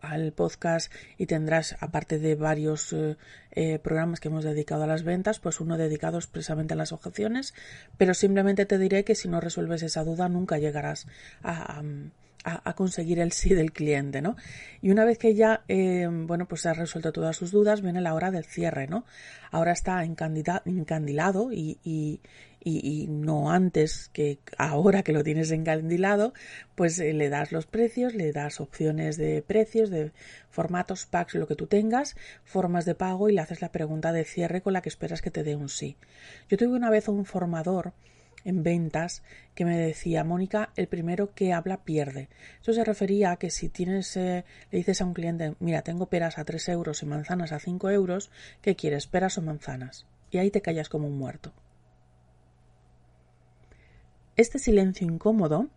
al 0.00 0.32
podcast 0.32 0.92
y 1.16 1.26
tendrás, 1.26 1.76
aparte 1.80 2.18
de 2.18 2.34
varios 2.34 2.92
eh, 2.92 3.16
eh, 3.52 3.78
programas 3.78 4.20
que 4.20 4.28
hemos 4.28 4.44
dedicado 4.44 4.84
a 4.84 4.86
las 4.86 5.02
ventas, 5.02 5.38
pues 5.38 5.60
uno 5.60 5.76
dedicado 5.76 6.18
expresamente 6.18 6.74
a 6.74 6.76
las 6.76 6.92
objeciones, 6.92 7.54
pero 7.96 8.14
simplemente 8.14 8.66
te 8.66 8.78
diré 8.78 9.04
que 9.04 9.14
si 9.14 9.28
no 9.28 9.40
resuelves 9.40 9.82
esa 9.82 10.04
duda 10.04 10.28
nunca 10.28 10.58
llegarás 10.58 11.06
a, 11.42 11.82
a, 12.44 12.72
conseguir 12.74 13.18
el 13.18 13.32
sí 13.32 13.54
del 13.54 13.72
cliente, 13.72 14.22
¿no? 14.22 14.36
Y 14.80 14.90
una 14.90 15.04
vez 15.04 15.18
que 15.18 15.34
ya, 15.34 15.62
eh, 15.68 16.08
bueno, 16.10 16.46
pues 16.46 16.66
has 16.66 16.76
resuelto 16.76 17.12
todas 17.12 17.36
sus 17.36 17.50
dudas, 17.50 17.82
viene 17.82 18.00
la 18.00 18.14
hora 18.14 18.30
del 18.30 18.44
cierre, 18.44 18.86
¿no? 18.86 19.04
Ahora 19.50 19.72
está 19.72 20.02
encandilado 20.04 21.50
y, 21.52 22.20
y, 22.62 23.06
no 23.08 23.50
antes 23.50 24.10
que 24.12 24.38
ahora 24.58 25.02
que 25.02 25.12
lo 25.12 25.24
tienes 25.24 25.50
encandilado, 25.50 26.34
pues 26.74 26.98
eh, 26.98 27.12
le 27.12 27.28
das 27.28 27.52
los 27.52 27.66
precios, 27.66 28.14
le 28.14 28.32
das 28.32 28.60
opciones 28.60 29.16
de 29.16 29.42
precios, 29.42 29.90
de 29.90 30.12
formatos, 30.50 31.06
packs, 31.06 31.34
lo 31.34 31.46
que 31.46 31.56
tú 31.56 31.66
tengas, 31.66 32.16
formas 32.44 32.84
de 32.84 32.94
pago 32.94 33.28
y 33.28 33.34
le 33.34 33.40
haces 33.40 33.60
la 33.60 33.72
pregunta 33.72 34.12
de 34.12 34.24
cierre 34.24 34.60
con 34.60 34.72
la 34.72 34.82
que 34.82 34.88
esperas 34.88 35.22
que 35.22 35.30
te 35.30 35.42
dé 35.42 35.56
un 35.56 35.68
sí. 35.68 35.96
Yo 36.48 36.56
tuve 36.56 36.76
una 36.76 36.90
vez 36.90 37.08
un 37.08 37.24
formador 37.24 37.92
en 38.44 38.62
ventas 38.62 39.22
que 39.54 39.64
me 39.64 39.76
decía, 39.76 40.24
Mónica, 40.24 40.70
el 40.76 40.86
primero 40.86 41.34
que 41.34 41.52
habla 41.52 41.84
pierde. 41.84 42.28
Eso 42.62 42.72
se 42.72 42.84
refería 42.84 43.32
a 43.32 43.36
que 43.36 43.50
si 43.50 43.68
tienes, 43.68 44.16
eh, 44.16 44.44
le 44.70 44.78
dices 44.78 45.00
a 45.00 45.04
un 45.04 45.14
cliente, 45.14 45.54
mira, 45.60 45.82
tengo 45.82 46.06
peras 46.06 46.38
a 46.38 46.44
3 46.44 46.68
euros 46.70 47.02
y 47.02 47.06
manzanas 47.06 47.52
a 47.52 47.58
5 47.58 47.90
euros, 47.90 48.30
¿qué 48.62 48.76
quieres, 48.76 49.06
peras 49.06 49.38
o 49.38 49.42
manzanas? 49.42 50.06
Y 50.30 50.38
ahí 50.38 50.50
te 50.50 50.62
callas 50.62 50.88
como 50.88 51.06
un 51.06 51.18
muerto. 51.18 51.52
Este 54.36 54.58
silencio 54.58 55.06
incómodo 55.06 55.68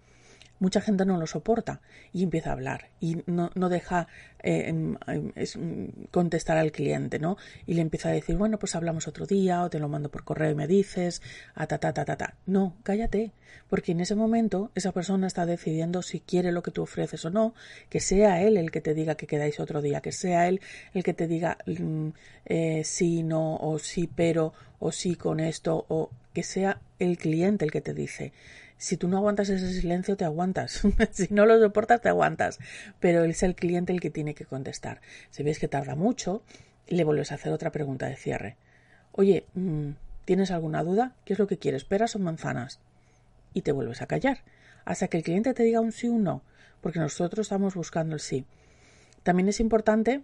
mucha 0.64 0.80
gente 0.80 1.06
no 1.06 1.18
lo 1.18 1.28
soporta 1.28 1.82
y 2.14 2.24
empieza 2.24 2.50
a 2.50 2.54
hablar 2.54 2.90
y 3.02 3.22
no, 3.26 3.52
no 3.54 3.68
deja 3.68 4.08
eh, 4.42 4.70
em, 4.70 4.96
em, 5.08 5.92
contestar 6.10 6.58
al 6.58 6.72
cliente, 6.72 7.20
¿no? 7.20 7.36
Y 7.66 7.74
le 7.74 7.82
empieza 7.82 8.08
a 8.08 8.14
decir, 8.14 8.38
bueno, 8.38 8.58
pues 8.60 8.74
hablamos 8.76 9.10
otro 9.10 9.26
día 9.26 9.62
o 9.64 9.70
te 9.70 9.80
lo 9.80 9.90
mando 9.90 10.10
por 10.10 10.24
correo 10.24 10.52
y 10.52 10.56
me 10.56 10.66
dices, 10.66 11.22
a 11.54 11.68
ta, 11.68 11.80
ta, 11.80 11.94
ta, 11.94 12.06
ta, 12.06 12.16
ta. 12.16 12.36
No, 12.46 12.78
cállate, 12.84 13.34
porque 13.70 13.92
en 13.92 14.00
ese 14.00 14.16
momento 14.16 14.72
esa 14.74 14.94
persona 14.94 15.28
está 15.28 15.46
decidiendo 15.46 16.02
si 16.02 16.22
quiere 16.22 16.54
lo 16.54 16.64
que 16.64 16.72
tú 16.72 16.84
ofreces 16.84 17.26
o 17.26 17.30
no, 17.30 17.54
que 17.90 18.00
sea 18.00 18.42
él 18.42 18.56
el 18.56 18.72
que 18.72 18.80
te 18.80 18.94
diga 18.94 19.16
que 19.16 19.28
quedáis 19.28 19.60
otro 19.60 19.82
día, 19.82 20.00
que 20.00 20.14
sea 20.14 20.48
él 20.48 20.62
el 20.94 21.04
que 21.04 21.14
te 21.14 21.28
diga 21.28 21.58
mm, 21.66 22.10
eh, 22.46 22.84
sí, 22.86 23.24
no, 23.24 23.58
o 23.58 23.80
sí, 23.80 24.10
pero, 24.16 24.54
o 24.80 24.94
sí 24.94 25.16
con 25.16 25.42
esto, 25.42 25.86
o 25.90 26.10
que 26.34 26.44
sea 26.44 26.80
el 27.04 27.18
cliente 27.18 27.66
el 27.66 27.72
que 27.72 27.82
te 27.82 27.94
dice 27.94 28.34
si 28.84 28.98
tú 28.98 29.08
no 29.08 29.16
aguantas 29.16 29.48
ese 29.48 29.72
silencio, 29.72 30.18
te 30.18 30.26
aguantas. 30.26 30.82
si 31.12 31.28
no 31.30 31.46
lo 31.46 31.58
soportas, 31.58 32.02
te 32.02 32.10
aguantas. 32.10 32.60
Pero 33.00 33.24
es 33.24 33.42
el 33.42 33.56
cliente 33.56 33.94
el 33.94 34.02
que 34.02 34.10
tiene 34.10 34.34
que 34.34 34.44
contestar. 34.44 35.00
Si 35.30 35.42
ves 35.42 35.58
que 35.58 35.70
tarda 35.70 35.96
mucho, 35.96 36.44
le 36.88 37.06
vuelves 37.06 37.32
a 37.32 37.36
hacer 37.36 37.54
otra 37.54 37.72
pregunta 37.72 38.08
de 38.08 38.18
cierre. 38.18 38.58
Oye, 39.14 39.46
mm, 39.54 39.92
¿tienes 40.26 40.52
alguna 40.52 40.84
duda? 40.84 41.16
¿Qué 41.24 41.32
es 41.32 41.40
lo 41.40 41.48
que 41.48 41.58
quieres, 41.58 41.86
peras 41.86 42.18
o 42.18 42.20
manzanas? 42.20 42.82
Y 43.54 43.62
te 43.62 43.72
vuelves 43.72 44.02
a 44.02 44.08
callar. 44.08 44.40
Hasta 44.84 45.08
que 45.08 45.16
el 45.16 45.24
cliente 45.24 45.54
te 45.54 45.64
diga 45.64 45.80
un 45.80 45.94
sí 45.94 46.10
o 46.10 46.12
un 46.12 46.24
no. 46.24 46.42
Porque 46.82 47.00
nosotros 47.00 47.46
estamos 47.46 47.76
buscando 47.76 48.16
el 48.16 48.20
sí. 48.20 48.46
También 49.24 49.48
es 49.48 49.62
importante 49.62 50.24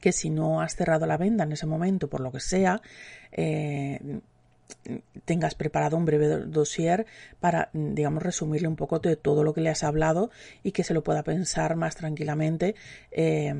que 0.00 0.12
si 0.12 0.30
no 0.30 0.60
has 0.60 0.76
cerrado 0.76 1.06
la 1.06 1.16
venda 1.16 1.42
en 1.42 1.50
ese 1.50 1.66
momento, 1.66 2.08
por 2.08 2.20
lo 2.20 2.30
que 2.30 2.38
sea, 2.38 2.82
eh, 3.32 4.20
tengas 5.24 5.54
preparado 5.54 5.96
un 5.96 6.04
breve 6.04 6.28
dossier 6.46 7.06
para, 7.40 7.70
digamos, 7.72 8.22
resumirle 8.22 8.68
un 8.68 8.76
poco 8.76 8.98
de 8.98 9.16
todo 9.16 9.42
lo 9.44 9.54
que 9.54 9.60
le 9.60 9.70
has 9.70 9.84
hablado 9.84 10.30
y 10.62 10.72
que 10.72 10.84
se 10.84 10.94
lo 10.94 11.02
pueda 11.02 11.22
pensar 11.22 11.76
más 11.76 11.96
tranquilamente 11.96 12.74
eh, 13.10 13.54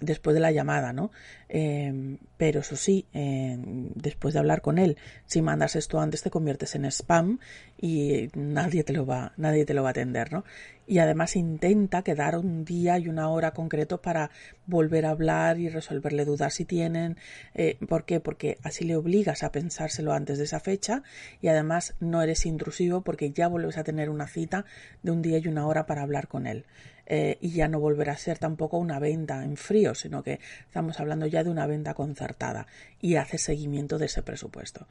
después 0.00 0.34
de 0.34 0.40
la 0.40 0.52
llamada, 0.52 0.92
¿no? 0.92 1.10
Eh, 1.48 2.18
pero 2.36 2.60
eso 2.60 2.76
sí, 2.76 3.06
eh, 3.14 3.56
después 3.94 4.34
de 4.34 4.40
hablar 4.40 4.60
con 4.60 4.78
él, 4.78 4.96
si 5.26 5.42
mandas 5.42 5.76
esto 5.76 6.00
antes 6.00 6.22
te 6.22 6.30
conviertes 6.30 6.74
en 6.74 6.84
spam 6.84 7.38
y 7.80 8.28
nadie 8.34 8.84
te 8.84 8.92
lo 8.92 9.06
va, 9.06 9.32
nadie 9.36 9.64
te 9.64 9.74
lo 9.74 9.82
va 9.82 9.88
a 9.88 9.92
atender, 9.92 10.32
¿no? 10.32 10.44
Y 10.86 11.00
además 11.00 11.36
intenta 11.36 12.02
quedar 12.02 12.38
un 12.38 12.64
día 12.64 12.98
y 12.98 13.08
una 13.08 13.28
hora 13.28 13.50
concreto 13.52 14.00
para 14.00 14.30
volver 14.66 15.04
a 15.04 15.10
hablar 15.10 15.58
y 15.58 15.68
resolverle 15.68 16.24
dudas 16.24 16.54
si 16.54 16.64
tienen. 16.64 17.16
Eh, 17.54 17.76
¿Por 17.88 18.04
qué? 18.04 18.20
Porque 18.20 18.58
así 18.62 18.84
le 18.84 18.96
obligas 18.96 19.42
a 19.42 19.52
pensárselo 19.52 20.12
antes 20.12 20.38
de 20.38 20.44
esa 20.44 20.60
fecha 20.60 21.02
y 21.42 21.48
además 21.48 21.94
no 22.00 22.22
eres 22.22 22.46
intrusivo 22.46 23.02
porque 23.02 23.32
ya 23.32 23.48
vuelves 23.48 23.76
a 23.76 23.84
tener 23.84 24.08
una 24.08 24.28
cita 24.28 24.64
de 25.02 25.10
un 25.10 25.22
día 25.22 25.38
y 25.38 25.48
una 25.48 25.66
hora 25.66 25.86
para 25.86 26.02
hablar 26.02 26.28
con 26.28 26.46
él. 26.46 26.64
Eh, 27.10 27.38
y 27.40 27.52
ya 27.52 27.68
no 27.68 27.80
volverá 27.80 28.12
a 28.12 28.18
ser 28.18 28.38
tampoco 28.38 28.76
una 28.76 28.98
venta 28.98 29.42
en 29.42 29.56
frío, 29.56 29.94
sino 29.94 30.22
que 30.22 30.40
estamos 30.66 31.00
hablando 31.00 31.26
ya 31.26 31.42
de 31.42 31.48
una 31.48 31.66
venta 31.66 31.94
concertada 31.94 32.66
y 33.00 33.16
hace 33.16 33.38
seguimiento 33.38 33.96
de 33.96 34.06
ese 34.06 34.22
presupuesto. 34.22 34.86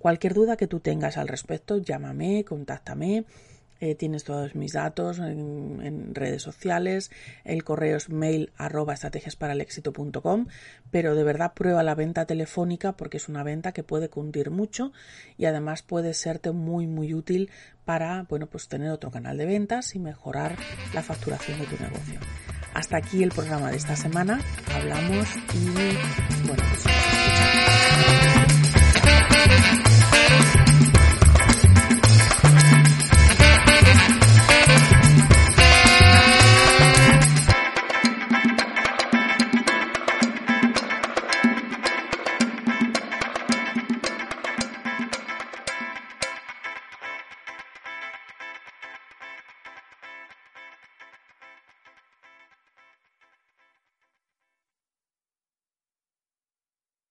Cualquier 0.00 0.34
duda 0.34 0.56
que 0.56 0.66
tú 0.66 0.80
tengas 0.80 1.16
al 1.16 1.28
respecto, 1.28 1.78
llámame, 1.78 2.44
contáctame. 2.44 3.24
Eh, 3.80 3.94
tienes 3.94 4.24
todos 4.24 4.54
mis 4.54 4.74
datos 4.74 5.18
en, 5.18 6.14
redes 6.14 6.42
sociales, 6.42 7.10
el 7.44 7.64
correo 7.64 7.96
es 7.96 8.10
mail 8.10 8.52
arroba 8.58 8.92
estrategiasparalexito.com, 8.92 10.48
pero 10.90 11.14
de 11.14 11.24
verdad 11.24 11.54
prueba 11.54 11.82
la 11.82 11.94
venta 11.94 12.26
telefónica 12.26 12.92
porque 12.92 13.16
es 13.16 13.30
una 13.30 13.42
venta 13.42 13.72
que 13.72 13.82
puede 13.82 14.10
cundir 14.10 14.50
mucho 14.50 14.92
y 15.38 15.46
además 15.46 15.82
puede 15.82 16.12
serte 16.12 16.52
muy 16.52 16.86
muy 16.86 17.14
útil 17.14 17.50
para 17.86 18.24
bueno 18.24 18.48
pues 18.48 18.68
tener 18.68 18.90
otro 18.90 19.10
canal 19.10 19.38
de 19.38 19.46
ventas 19.46 19.94
y 19.94 19.98
mejorar 19.98 20.56
la 20.92 21.02
facturación 21.02 21.58
de 21.58 21.66
tu 21.66 21.82
negocio. 21.82 22.20
Hasta 22.74 22.98
aquí 22.98 23.22
el 23.22 23.30
programa 23.30 23.70
de 23.70 23.78
esta 23.78 23.96
semana, 23.96 24.40
hablamos 24.74 25.26
y 25.54 25.70
bueno 26.46 26.60
pues 26.68 26.84